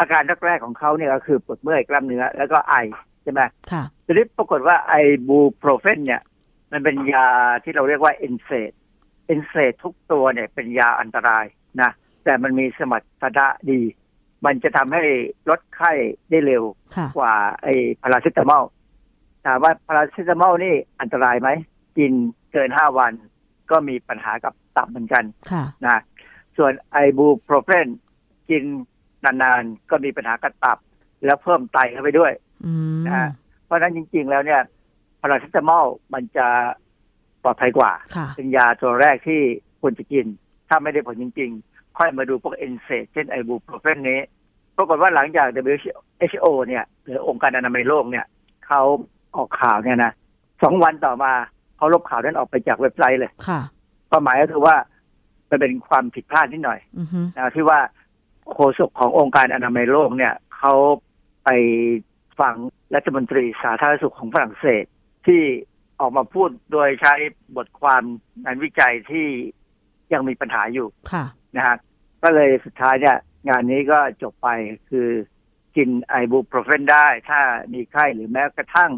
[0.00, 2.74] อาการแรกๆของเขาเนี่ยก็คือปวดเมื่อยกล้ามเนื้อแล้วก็ไอ
[3.22, 3.40] ใช่ไหม
[3.72, 4.94] ค่ะทีนี้ปรากฏว่าไอ
[5.28, 6.22] บูโปรเฟนเนี่ย
[6.72, 7.26] มันเป็นยา
[7.64, 8.72] ที่เราเรียกว่า NSAID
[9.26, 11.44] NSAID ทุกตัวเนี่ยเป็นยาอันตราย
[11.80, 11.90] นะ
[12.24, 13.80] แต่มันมีสมรรถนะดี
[14.46, 15.02] มันจะทำให้
[15.50, 15.92] ลดไข้
[16.30, 16.64] ได้เร็ว
[16.96, 17.68] ค่ะกว่าไอ
[18.02, 18.64] พาราเซตามอล
[19.46, 21.48] ถามว่าพาราเซตามอลนี่อันตรายไหม
[21.98, 22.12] กิน
[22.52, 23.12] เกินห้าวัน
[23.70, 25.98] ก็มีปัญหากับตับเหมือนกันค่ะนะ
[26.56, 27.86] ส่วนไอบูโปรเฟน
[28.50, 28.64] กิน
[29.24, 30.78] นานๆ ก็มีปัญหากับตับ
[31.24, 32.32] แล้วเพิ่มไตเข้าไปด้วย
[32.66, 33.28] อืมนะฮะ
[33.64, 34.60] เพราะฉะนั้นจริง ๆ แล้วเนี่ย
[35.20, 36.46] พาราเซตามอลมันจะ
[37.42, 39.40] ปลอดภัยกว่าค่ะเป็นยาตัวแรกที่
[39.80, 40.26] ควรจะกิน
[40.68, 44.20] ถ้าไม่ได้ผลจริง ๆ ค่อยมาดูพวก NSAID เช่นไอบูโปรเฟนนี้
[44.76, 48.26] ปรากฏว่าหลังจาก WHO เนี่ย หรือองค์การอนามัยโลกเนี่ย
[48.66, 48.82] เขา
[49.36, 50.12] ออกข่าวเนี่ยนะ
[50.62, 51.32] สองวันต่อมา
[51.76, 53.60] เขาลบข่าวนั้นออกไปจากเว็บไซต์เลยค่ะ
[54.10, 54.76] ความหมายก็คือว่า
[55.50, 57.78] มันเป็นความผิดพลาดนิดหน่อยอือฮึนะที่ว่า
[58.52, 60.74] โฆษกขององค์การอนามัยโลกเนี่ยเขา
[61.44, 61.50] ไป
[62.40, 62.54] ฟัง
[62.94, 64.84] รัฐมนตรีสาธารณสุขของฝรั่งเศส
[65.26, 65.42] ที่
[66.00, 67.14] ออกมาพูดโดยใช้
[67.56, 68.02] บทความ
[68.44, 69.26] งานวิจัยที่
[70.12, 71.24] ยังมีปัญหาอยู่ค่ะ
[71.56, 71.76] นะฮะ
[72.22, 73.16] ก็เลยสุดท้ายเนี่ย
[73.48, 74.48] งานนี้ก็จบไป
[74.90, 75.08] คือ
[75.76, 77.40] กินไอบูโปรเฟนได้ ถ้า
[77.74, 78.90] มีไข้หรือแม้กระทั่ง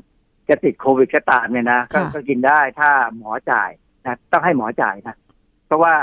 [0.48, 3.70] จะติดโควิดก็ตามเนี่ยนะก็ค่ะก็กินได้ถ้าหมอจ่าย
[4.02, 5.16] นะต้องให้หมอจ่ายนะ
[5.66, 5.94] เพราะว่า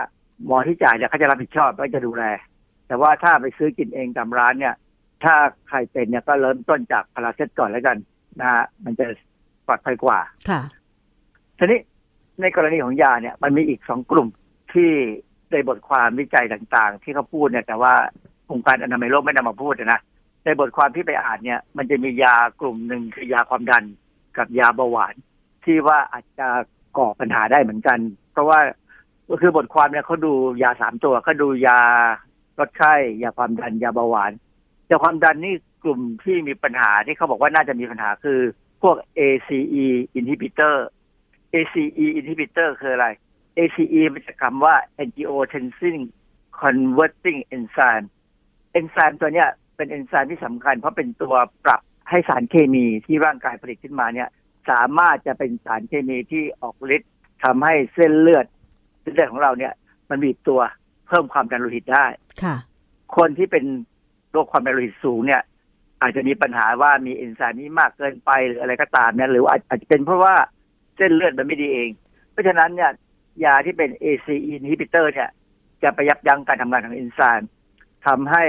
[0.46, 2.24] หมอที่จ่ายเนี่ยเขาจะรับผิดชอบก็จะดูแล
[2.88, 4.76] แต่ว่าถ้าไปซื้อกินเองตามร้านเนี่ย
[5.24, 5.36] ถ้า
[5.68, 7.98] ใครเป็นเนี่ยก็เริ่มต้นจากพาราเซตก่อนแล้วกัน
[8.40, 9.06] นะฮะมันจะ
[9.68, 10.20] ปลอดภัยกว่า
[10.50, 10.62] ค่ะ
[11.58, 11.80] ทีนี้
[12.42, 14.28] ในกรณีของยาเนี่ย มันมีอีกสองกลุ่ม
[14.74, 14.92] ที่
[15.52, 17.94] ในบทความวิจัยต่างๆ ที่เขาพูดเนี่ย แต่ว่า
[18.52, 20.00] องค์การอนามัยโลกไม่นำมาพูดนะ
[20.46, 23.84] ในบทความที่ไปอ่านเนี่ย มันจะมียากลุ่มหนึ่งคือยาความดัน
[24.38, 25.16] กับยาเบาหวาน
[25.66, 26.48] ที่ว่าอาจจะ
[26.98, 28.00] ก่อปัญหาได้เหมือนกัน
[28.32, 28.60] เพราะว่า
[29.30, 30.34] ก็คือบทความเนี่ยเขาดู
[30.64, 31.80] ยาสามตัวเขาดูยา
[32.60, 32.94] ลดไข้
[33.24, 34.32] ยาความดันยาเบาหวาน
[34.90, 38.40] ยาความดันนี่กลุ่มที่มีปัญหาที่เขาบอกว่าน่าจะมีปัญหาคือ
[38.82, 39.88] พวก ACE
[40.20, 40.76] inhibitor
[41.54, 43.08] ACE inhibitor คืออะไร
[43.58, 45.98] ACE มันจากคำว่า angiotensin
[46.62, 48.08] converting enzyme
[48.72, 51.36] เอนไซม์ตัวเนี้ยเป็นเอนไซม์ที่สำคัญ เพราะเป็นตัว
[51.66, 54.30] ปรับให้สารเคมีที่ร่างกายผลิตขึ้นมาเนี่ย
[54.70, 57.12] สามารถจะเป็นสารเคมีที่ออกฤทธิ์
[57.44, 58.46] ทำให้เส้นเลือด
[59.02, 59.74] เส้นเลือดของเราเนี่ย
[60.10, 60.62] มันบีบตัว
[61.08, 62.06] เพิ่มความดันโลหิตได้
[62.44, 62.56] ค่ะ
[63.18, 63.66] คนที่เป็น
[64.32, 65.42] โรคความดันโลหิตสูงเนี่ย
[66.02, 70.36] อาจจะมีปัญหาว่ามีเอนไซม์นี้มากเกินไปหรืออะไรก็ตามเนี่ยหรืออาจอาจจะเป็นเพราะว่า
[70.98, 71.90] เส้นเลือดมันไม่ดีเอง
[72.32, 72.92] เพราะฉะนั้นเนี่ย
[73.46, 75.30] ยาที่เป็น ACE inhibitor เนี่ย
[75.84, 77.50] จะไปยับยั้งการทำงานของเอนไซม์
[78.08, 78.44] ทำให้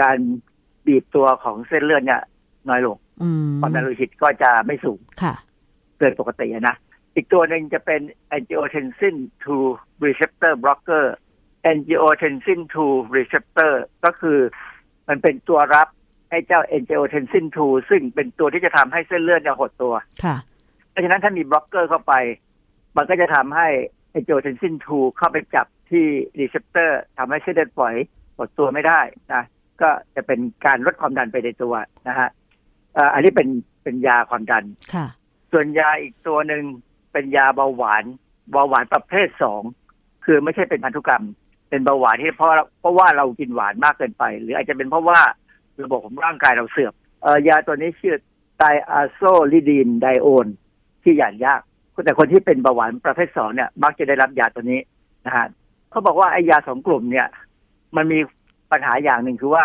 [0.00, 0.16] การ
[0.86, 2.22] บีบตัวของเส้นเลือดเนี่ย
[2.68, 5.34] น้อยลงอืมความดันโลหิตก็จะไม่สูงค่ะ
[5.98, 6.76] เกินปกติอะนะ
[7.14, 8.00] อีกตัวหนึ่งจะเป็น
[8.36, 9.16] angiotensin
[9.60, 11.04] 2 receptor blocker
[11.72, 13.72] angiotensin 2 receptor
[14.04, 14.38] ก็คือ
[15.08, 15.88] มันเป็นตัวรับ
[16.30, 19.94] ให้เจ้า angiotensin 2 ซึ่งเป็นตัวที่จะทำให้เส้นเลือดเนี่ยหดตัว
[20.24, 20.36] ค่ะ
[20.90, 22.14] เพราะฉะนั้นถ้ามีบล็อกเกอร์เข้าไป
[22.96, 23.68] มันก็จะทำให้
[24.16, 26.06] angiotensin 2 เข้าไปจับที่
[26.40, 27.94] receptor ทำให้เส้นเลือดฝอย
[28.36, 29.00] หดตัวไม่ได้
[29.32, 29.42] นะ
[29.82, 31.74] ก็จะเป็นการลดความดันไปในตัว
[32.08, 32.28] นะฮะ
[32.94, 33.48] เอ่ออันนี้เป็น
[33.82, 35.06] เป็นยาความดัน ค่ะ
[35.52, 36.62] ส่วนยาอีกตัวหนึ่ง
[37.12, 38.04] เป็นยาเบาหวาน
[38.52, 39.62] เบาหวานประเภทสอง
[40.24, 41.24] คือไม่ใช่เป็นพันธุกรรม
[41.74, 42.50] เป็นเบาหวานที่เพราะ
[42.80, 45.20] เพราะว่าเรากินหวานมากเกินไป หรืออาจจะเป็นเพราะว่า
[45.82, 48.16] ระบบของร่างกายเราเสื่อมเอ่อยาตัวนี้ชื่อ
[48.58, 49.20] ไตอาโซ
[49.52, 50.46] ลิดีนไดโอน
[51.02, 51.60] ที่หยานยาก
[52.04, 54.80] แต่คนที่เป็นเบาหวานประเภทสองเนี่ย มักจะได้รับยาตัวนี้
[55.26, 55.46] นะฮะ
[55.90, 57.26] เขาบอกว่าไอ้ยาสองกลุ่มเนี่ย
[57.96, 58.18] มันมี
[58.72, 59.64] ปัญหาอย่างหนึ่งคือว่า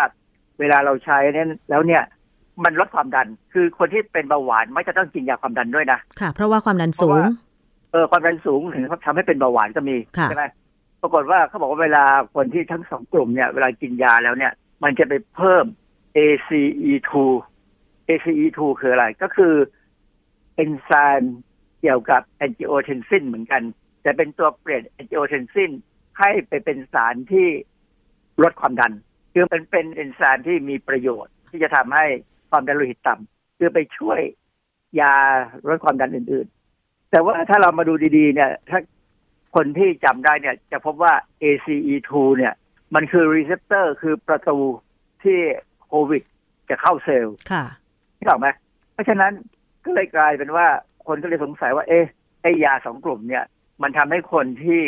[0.60, 2.02] เวลาเราใช้เนี่ยแล้วเนี่ย
[2.64, 7.20] มันลดความดัน คือคนที่เป็นเบาหวานไม่จะต้องกินยาความดันด้วยนะค่ะ เพราะว่าความดันสูง
[7.92, 10.44] เออความดันสูงถึงทำให้เป็นเบาหวานก็มีค่ะใช่ไหม
[11.02, 15.64] ปรากฏว่าเขาบอกว่าเวลาคนที่ทั้งสองกลุ่มเนี่ยเวลากินยาแล้วเนี่ย มันจะไปเพิ่ม
[16.16, 17.12] ACE2
[18.08, 19.54] ACE2 คืออะไรก็คือ
[20.54, 20.90] เอนไซ
[21.20, 21.38] ม์
[21.80, 23.62] เกี่ยวกับแอนจิโอเทนซินเหมือนกัน
[24.02, 25.70] แต่เป็นตัวเปลี่ยนแอนจิโอเทนซิน
[26.18, 27.48] ให้ไปเป็นสารที่
[28.42, 28.92] ลดความดัน
[29.32, 32.06] คือเป็นเป็นเอนไซม์ที่มีประโยชน์ที่จะทำให้
[32.50, 34.20] ความดันโลหิตต่ำคือไปช่วย
[35.00, 35.14] ยา
[35.68, 36.46] ลดความดันอื่น
[36.78, 38.80] ๆ แต่ว่าถ้าเรามาดูดีๆเนี่ยถ้า
[39.54, 42.54] คนที่จำได้เนี่ยจะพบว่า ACE2 เนี่ย
[42.94, 44.58] มันคือ receptor คือประตู
[45.22, 45.38] ที่
[45.86, 46.22] โควิด
[46.70, 47.64] จะเข้าเซลล์ค่ะ
[48.18, 48.48] ที่บอกไหม
[48.92, 49.32] เพราะฉะนั้น
[49.84, 50.66] ก็เลยกลายเป็นว่า
[51.06, 52.06] คนก็เลยสงสัยว่า เอ๊ะ
[52.42, 53.44] ไอ้ยาสองกลุ่มเนี่ย
[53.82, 54.82] มันทำให้คนที่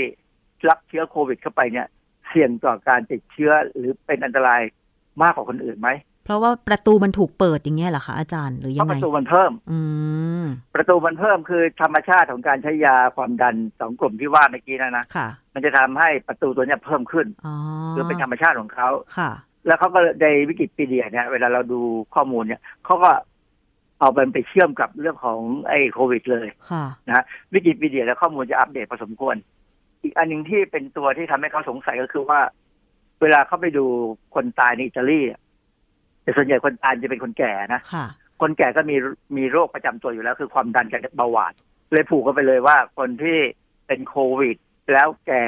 [0.68, 1.86] รับเชื้อโควิดเข้าไปเนี่ย
[2.28, 4.62] เสี่ยงต่อการติดเชื้อหรือเป็นอันตราย
[5.22, 5.88] มากกว่าคนอื่นไหม
[6.24, 9.78] เพราะว่าประตูมันถูกเปิดอย่างเงี้ยเหรอคะอาจารย์หรือเพยังราะปไงระตูมันเพิ่ม อื
[10.42, 10.44] ม
[10.74, 17.54] ประตูมันเพิ่มคือธรรมชาติของการใช้ยาความดันสองกลุ่มที่ว่าเมื่อกี้นะนะค่ะ มันจะทำให้ประตูตัวเนี้ยเพิ่มขึ้นอ๋อ
[17.94, 19.30] คือเป็นธรรมชาติของเขาค่ะ
[19.66, 21.80] แล้วเขาก็ในวิกิพีเดียเนี่ยเวลาเราดู
[22.14, 23.10] ข้อมูลเนี่ยเขาก็
[23.98, 29.36] เอามันไปเชื่อมกับเรื่องของไอ้โควิด เลยค่ะนะวิกิพีเดียแล้วข้อมูลจะอัปเดตพอสมควร
[30.02, 32.40] อีกอันหนึ่งที่เป็นตัวที่ทำให้เขาสงสัยก็คือว่า
[33.20, 33.84] เวลาเขาไปดู
[34.34, 35.40] คนตายในอิตาลีอะ
[36.22, 38.06] แต่ส่วนใหญ่คนตายจะเป็นคนแก่นะค่ะ
[38.40, 38.96] คนแก่ก็มี
[39.36, 41.52] มีโรคประจำตัวอยู่แล้วคือความดันกับเบาหวาน
[41.92, 43.38] เลยผูกกันไปเลยว่าคนที่
[43.86, 44.56] เป็นโควิด
[44.92, 45.44] แล้วแก่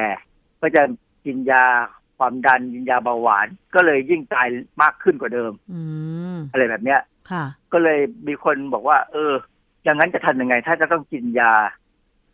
[0.60, 0.82] ก็จะ
[1.24, 1.64] กินยา
[2.18, 4.48] ความดันกินยาเบาหวาน ก็เลยยิ่งตาย
[4.82, 5.80] มากขึ้นกว่าเดิมอื
[6.34, 7.00] มอะไรแบบเนี้ย
[7.30, 9.32] ค่ะก็เลยมีคนบอกว่า เออ
[9.84, 11.52] อย่างนั้นจะทำยังไง ถ้าจะต้องกินยา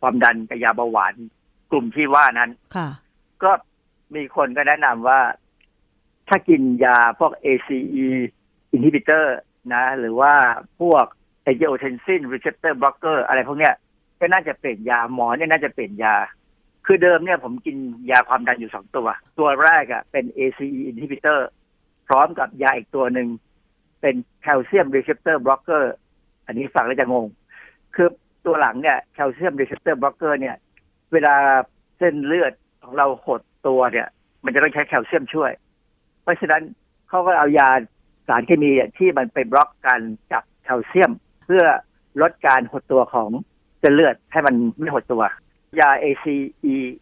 [0.01, 1.15] ความดันกับยาเบาหวาน
[1.71, 2.89] กลุ่มที่ว่านั้น ค่ะ
[3.43, 3.51] ก็
[4.15, 5.21] มีคนก็แนะนำว่า
[6.31, 8.09] ถ้ากินยาพวก ACE
[8.77, 9.27] inhibitor
[9.73, 10.35] นะ หรือว่า
[10.81, 11.07] พวก
[11.49, 13.75] angiotensin receptor blocker อะไรพวกเนี้ย
[14.21, 16.15] ก็น่าจะเปลี่ยนยาหมอเนี่ยน่าจะเปลี่ยนยา
[16.87, 17.77] คือเดิมเนี่ยผมกิน
[18.11, 19.09] ยาความดันอยู่สองตัว
[19.39, 21.41] ตัวแรกอะ่ะเป็น ACE inhibitor
[22.09, 23.29] พร้อมกับยาอีกตัวหนึ่ง
[24.01, 25.85] เป็นแคลเซียม receptor blocker
[26.47, 27.27] อันนี้ฟังแล้วจะงง
[27.95, 28.09] คือ
[28.47, 30.57] ตัวหลังเนี่ยแคลเซียม receptor blocker เนี่ย
[31.13, 31.35] เวลา
[31.99, 32.53] เส้นเลือด
[32.83, 34.09] ของเราหดตัวเนี่ย
[34.45, 35.51] มันจะต้องใช้แคลเซียมช่วย
[36.31, 36.63] ราะฉะนั้น
[37.09, 37.69] เขาก็เอายา
[38.29, 40.01] สารเคมีเนี่ยที่มันไปบล็อกการ
[40.33, 41.13] จับแคลเซียม
[41.45, 41.65] เพื่อ
[42.21, 43.31] ลดการหดตัวของ
[43.81, 45.23] เส้นเลือดให้มันไม่หดตัว
[45.81, 46.37] ยา ACE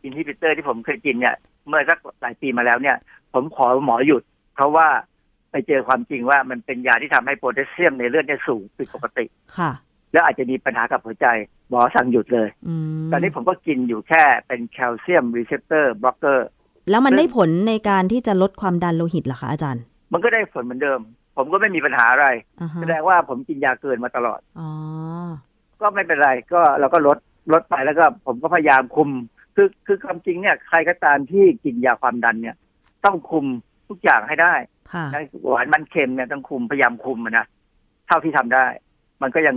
[0.06, 1.34] inhibitor ที่ผมเคยกินเนี่ย
[1.66, 2.96] เมื่อสักหลายปีมาแล้วเนี่ย
[3.32, 4.22] ผมขอหมอหยุด
[4.54, 4.88] เพราะว่า
[5.50, 9.24] ไปเจอความจริงว่ามันเป็นยาที่ทำให้โพแทสเซียมในเลือดเนี่ยสูงผิดปกติ
[9.58, 9.70] ค่ะ
[10.12, 11.26] แล้วอาจจะมีปัญหากับหัวใจ
[11.68, 12.74] หมอสั่งหยุดเลยอื
[13.06, 16.48] มตอนนี้ผมก็กินอยู่แค่เป็น calcium receptor blocker
[16.90, 19.82] แล้วมันได้ผลในการที่จะลดความดันโลหิตเหรอคะอาจารย์
[20.12, 21.00] มันก็ได้ผลเหมือนเดิม
[21.36, 22.26] ผมก็ไม่มีปัญหาอะไร
[22.60, 24.68] อ่าฮะแสดงว่าผมกินยาเกินมาตลอดอ๋อ
[25.80, 27.18] ก็ไม่เป็นไรก็เราก็ลด
[27.52, 29.08] ลดไปแล้วก็ ผมก็พยายามคุม
[29.54, 32.56] คือคือความจริงเนี่ย ใครก็ตามที่กินยาความดันเนี่ย
[33.04, 33.44] ต้องคุม
[33.88, 34.54] ทุกอย่างให้ได้
[34.92, 37.46] ค่ะทั้งหวานมันเค็มเนี่ยต้องคุมพยายามคุมอะนะ
[38.06, 38.66] เท่าที่ทำได้
[39.22, 39.56] มันก็ยัง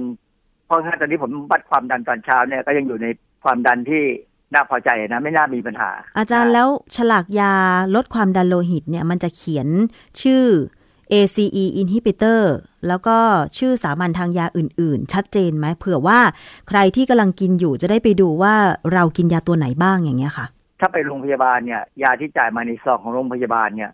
[0.65, 3.07] เพราะถ้าตอนนี้ผมวัดความดันตอนเช้าเนี่ยก็ยังอยู่ใน
[3.43, 4.03] ความดันที่
[4.53, 7.53] น่าพอใจนะไม่น่ามีปัญหา อาจารย์แล้วฉลากยา
[7.95, 9.67] ลดความดันโลหิตเนี่ยมันจะเขียน
[10.21, 10.45] ชื่อ
[11.13, 12.41] ACE inhibitor
[12.87, 13.17] แล้วก็
[13.57, 16.19] ชื่อสามัญทางยาอื่น ๆ ชัดเจนไหมเผื่อว่า
[16.69, 18.53] ใครที่กำลังกินอยู่จะได้ไปดูว่า
[18.93, 20.45] เรากินยาตัวไหนบ้างอย่างเงี้ยค่ะ
[20.79, 23.91] ถ้าไปโรงพยาบาลเนี่ย ยาที่จ่ายมาในซองของโรงพยาบาลเนี่ย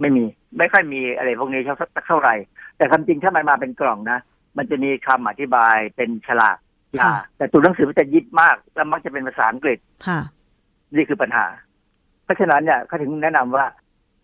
[0.00, 0.24] ไม่มี
[0.58, 1.76] ไม่ค่อยมีอะไรพวกนี้เท่า
[2.06, 2.34] เท่าไหร่
[2.76, 4.18] แต่ความจริงถ้ามันมาเป็นกล่องนะ
[4.56, 6.69] มันจะมีคำอธิบายเป็นฉลากยาค่ะ
[7.36, 10.20] แต่ตัวหนังสือมันจะยิบมาก แล้วมักจะเป็นภาษาอังกฤษค่ะ
[10.96, 11.46] นี่คือปัญหา
[12.24, 13.66] เพราะฉะนั้นเนี่ยเขาถึงแนะนำว่า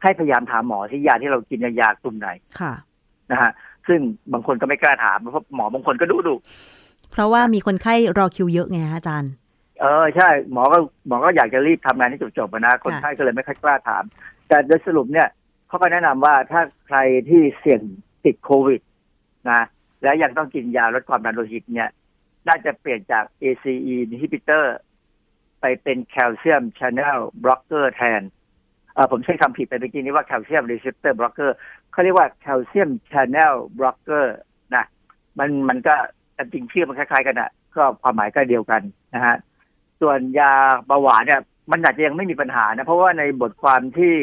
[0.03, 2.29] ให้พยายามถามหมอที่ยาที่เรากินเนยยากลุ่มไหน
[2.61, 2.73] ค่ะ
[3.31, 3.51] นะฮะ
[3.89, 4.01] ซึ่ง
[4.33, 6.35] บางคนก็ไม่กล้าถามเพราะหมอบางคนก็ดุดุ
[7.13, 9.33] เพราะว่ามีคนไข้รอคิวเยอะไงคะอาจารย์
[9.81, 14.05] เออใช่หมอก็หมอก็อยากจะรีบทำงานให้จบๆอะนะคนไข้ก็เลยไม่ค่อยกล้าถาม
[14.49, 15.29] แต่โดยสรุปเนี่ย
[15.69, 16.99] เขาก็แนะนำว่าถ้าใคร
[17.29, 17.81] ที่เสี่ยง
[18.25, 18.81] ติดโควิด
[19.51, 19.63] นะ
[20.03, 21.91] แล้วยังต้องกินยาลดความดันโลหิตเนี่ย
[22.49, 24.65] น่าจะเปลี่ยนจาก ACE inhibitor
[25.61, 28.23] ไปเป็นแคลเซียม channel blocker แทน
[28.95, 31.51] เออผมใช้คำผิดไปเมื่อกี้นี้ว่าแคลเซียม receptor blocker
[31.93, 34.27] เขาเรียกว่าแคลเซียม channel blocker
[34.75, 34.85] นะ
[35.39, 35.95] มันมันก็
[36.53, 38.83] จริงชื่อมันคล้ายๆกันอะก็ความหมายก็เดียวกัน
[39.15, 39.37] นะฮะ
[40.01, 40.53] ส่วนยา
[40.87, 41.41] เบาหวานเนี่ย
[41.73, 44.15] มันอาจจะยังไม่มีปัญหานะ เพราะว่าในบทความที่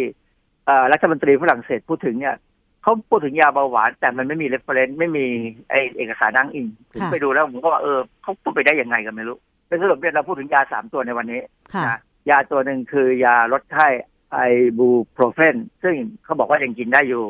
[0.91, 2.35] รัฐมนตรีฝรั่งเศสพูดถึงเนี่ย
[2.83, 5.25] เขาพูดถึงยาเบาหวาน แต่มันไม่มี reference ไม่มี
[5.69, 11.41] ไอเอกสารอ้างอิงผมค่ะไปดูแล้วผมก็ว่าเออเขาพูดไปได้ยังไงกันไม่รู้ไปเป็นสรุปเนี่ยเราพูดถึงยาสามตัวในวันนี้
[11.73, 13.87] ค่ะนะยาตัวหนึ่งคือยาลดไข้
[14.33, 14.39] ไอ
[14.77, 17.25] บูโปรเฟนซึ่งเขาบอกว่ายังกินได้อยู่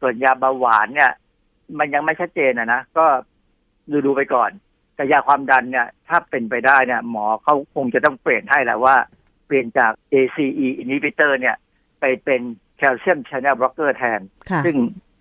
[0.00, 1.12] ส่วนยาเบาหวานเนี่ย
[1.78, 3.06] มันยังไม่ชัดเจนนะนะก็
[3.90, 4.50] ดูดูไปก่อน
[4.94, 8.96] แต่ยาความดันเนี่ย ถ้าเป็นไปได้เนี่ย หมอเขาคงจะต้องเปลี่ยนให้แหละว่า
[9.46, 11.56] เปลี่ยนจาก ACE inhibitor เนี่ย
[12.00, 12.40] ไปเป็น
[12.78, 14.20] แคลเซียม channel blocker แทน
[14.50, 14.76] ค่ะซึ่ง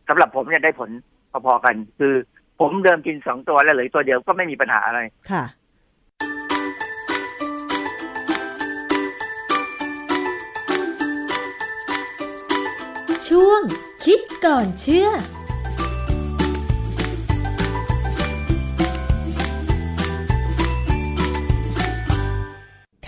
[0.07, 0.89] สำหรับผมเนี่ยได้ผล
[1.45, 2.13] พอๆกัน คือ
[2.59, 4.99] ผมเดิมกินสองตัวแล้วเหลืออกตัวเดียวก็ไม่มีปัญหาอะไร
[5.31, 5.43] ค่ะ
[13.27, 13.61] ช่วง
[14.05, 15.09] คิดก่อนเชื่อ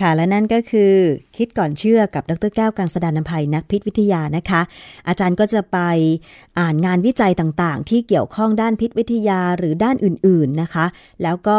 [0.00, 0.92] ค่ะและนั่นก็คือ
[1.36, 4.60] คิดก่อนเชื่อกับดรแก้วกังสดานนภัยนักพิษวิทยานะคะ
[5.08, 5.78] อาจารย์ก็จะไป
[6.58, 10.86] อ่านงานวิจัยต่างๆ ที่เกี่ยวข้องด้านพิษวิทยาหรือด้านอื่นๆนะคะ
[11.22, 11.58] แล้วก็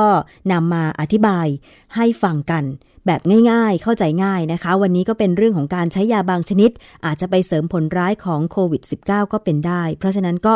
[0.52, 1.48] นำมาอธิบาย
[1.96, 2.64] ให้ฟังกัน
[3.06, 3.22] แบบ
[3.52, 6.72] ง่ายๆ เข้าใจง่ายนะคะ วันนี้ก็เป็นเรื่องของการใช้ยาบางชนิด
[7.06, 10.54] อาจจะไปเสริมผลร้ายของโควิด -19 ก็เป็นได้ เพราะฉะนั้นก็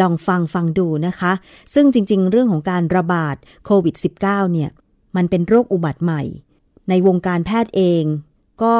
[0.00, 1.32] ลองฟังฟังดูนะคะ
[1.74, 4.70] ซึ่งจริงๆ เรื่องของการระบาดโควิด -19 เนี่ย
[5.16, 6.22] มันเป็นโรคอุบัติใหม่
[6.88, 8.04] ในวงการแพทย์เอง
[8.62, 8.74] ก็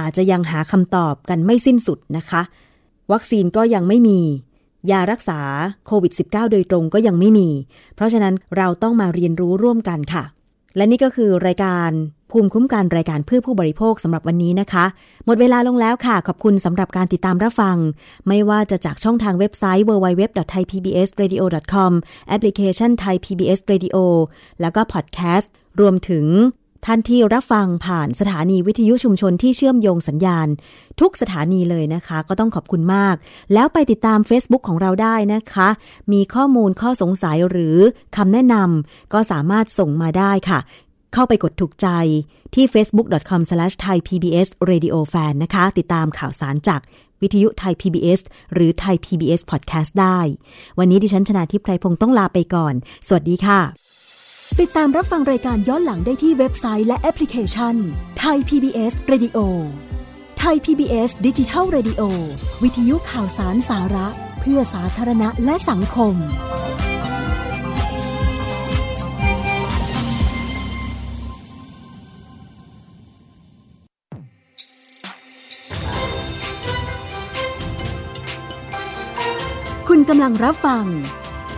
[0.00, 2.42] อาจจะยังหาคำตอบกันไม่สิ้นสุดนะคะ
[3.12, 4.20] วัคซีนก็ยังไม่มี
[4.90, 5.40] ยารักษา
[5.86, 7.48] โควิด -19 โดยตรงก็ยังไม่มี
[7.94, 10.24] เพราะฉะนั้นเราต้องมาเรียนรู้ร่วมกันค่ะ
[10.76, 11.90] และนี่ก็คือรายการ
[12.30, 14.84] ภูมิคุ้มกันรายการเพื่อผู้บริโภคสำหรับวันนี้นะคะ
[15.26, 17.76] หมดเวลาลงแล้วค่ะ ขอบคุณสำหรับการติดตามรับฟัง
[18.28, 21.92] ไม่ว่าจะจากช่องทางเว็บไซต์ www.thaipbsradio.com
[22.28, 23.96] แอปพลิเคชัน Thai PBS Radio
[24.60, 26.26] แล้วก็พอดแคสต์รวมถึง
[26.86, 30.48] ท่านที่รับฟังผ่านสถานีวิทยุชุมชนที่เชื่อมโยงสัญญาณ
[31.00, 33.14] ทุกสถานีเลยนะคะ ก็ต้องขอบคุณมาก
[33.52, 35.68] แล้วไปติดตาม Facebook ของเราได้นะคะ
[36.12, 37.78] มีข้อมูลข้อสงสัยหรือ
[38.16, 40.58] คำแนะนำก็สามารถส่งมาได้ค่ะ
[41.14, 41.88] เข้าไปกดถูกใจ
[42.54, 46.80] ที่ facebook.com/thaipbsradiofan นะคะ ติดตามข่าวสารจาก
[47.22, 48.20] วิทยุไทย PBS
[48.54, 50.18] หรือไทย PBS Podcast ได้
[50.78, 52.74] วันนี้ดิฉันชนะทิพไพรพงศ์ต้องลาไปก่อน
[53.06, 53.60] สวัสดีค่ะ
[54.56, 57.74] ติดตามรับฟังรายการย้อนหลังได้ที่เว็บไซต์และแอปพลิเคชัน
[58.18, 59.38] ไทย PBS Radio
[60.38, 62.02] ไทย PBS ดิจิทัล Radio
[62.62, 64.06] วิทยุข่าวสารสาระ
[64.40, 66.14] เพื่อสาธารณะและสังคม
[79.88, 80.84] คุณกำลังรับฟัง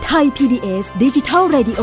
[0.05, 1.83] ไทย PBS ดิจิทัล Radio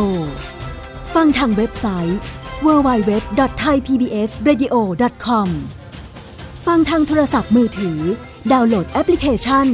[1.23, 2.19] ฟังทางเว็บไซต์
[2.65, 5.47] www.thaipbsradio.com
[6.65, 7.99] ฟังทางโทรศัพท์มือถือ
[8.51, 9.67] ดาวน์โหลดแอปพลิเคชัน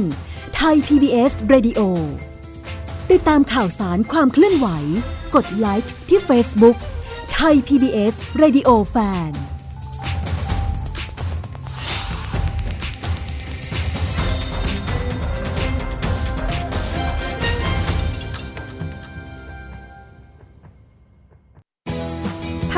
[0.58, 1.80] ThaiPBS Radio
[3.10, 4.68] ติดตามข่าวสารความเคลื่อนไหว
[5.34, 6.76] กดไลค์ที่ Facebook
[7.32, 7.38] ไท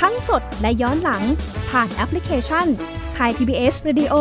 [0.00, 1.22] ทั้งสดและย้อนหลัง
[1.70, 2.66] ผ่านแอปพลิเคชัน
[3.14, 4.14] ไทย PBS Radio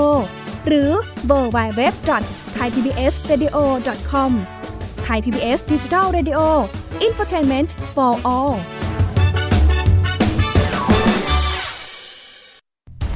[0.67, 0.89] หรือ
[1.25, 1.93] เวอร์ไบเว็บ
[2.53, 4.31] Thai PBS Radio .com
[5.03, 8.55] Thai PBS Digital radio infotainment for all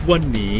[0.10, 0.54] วันนี้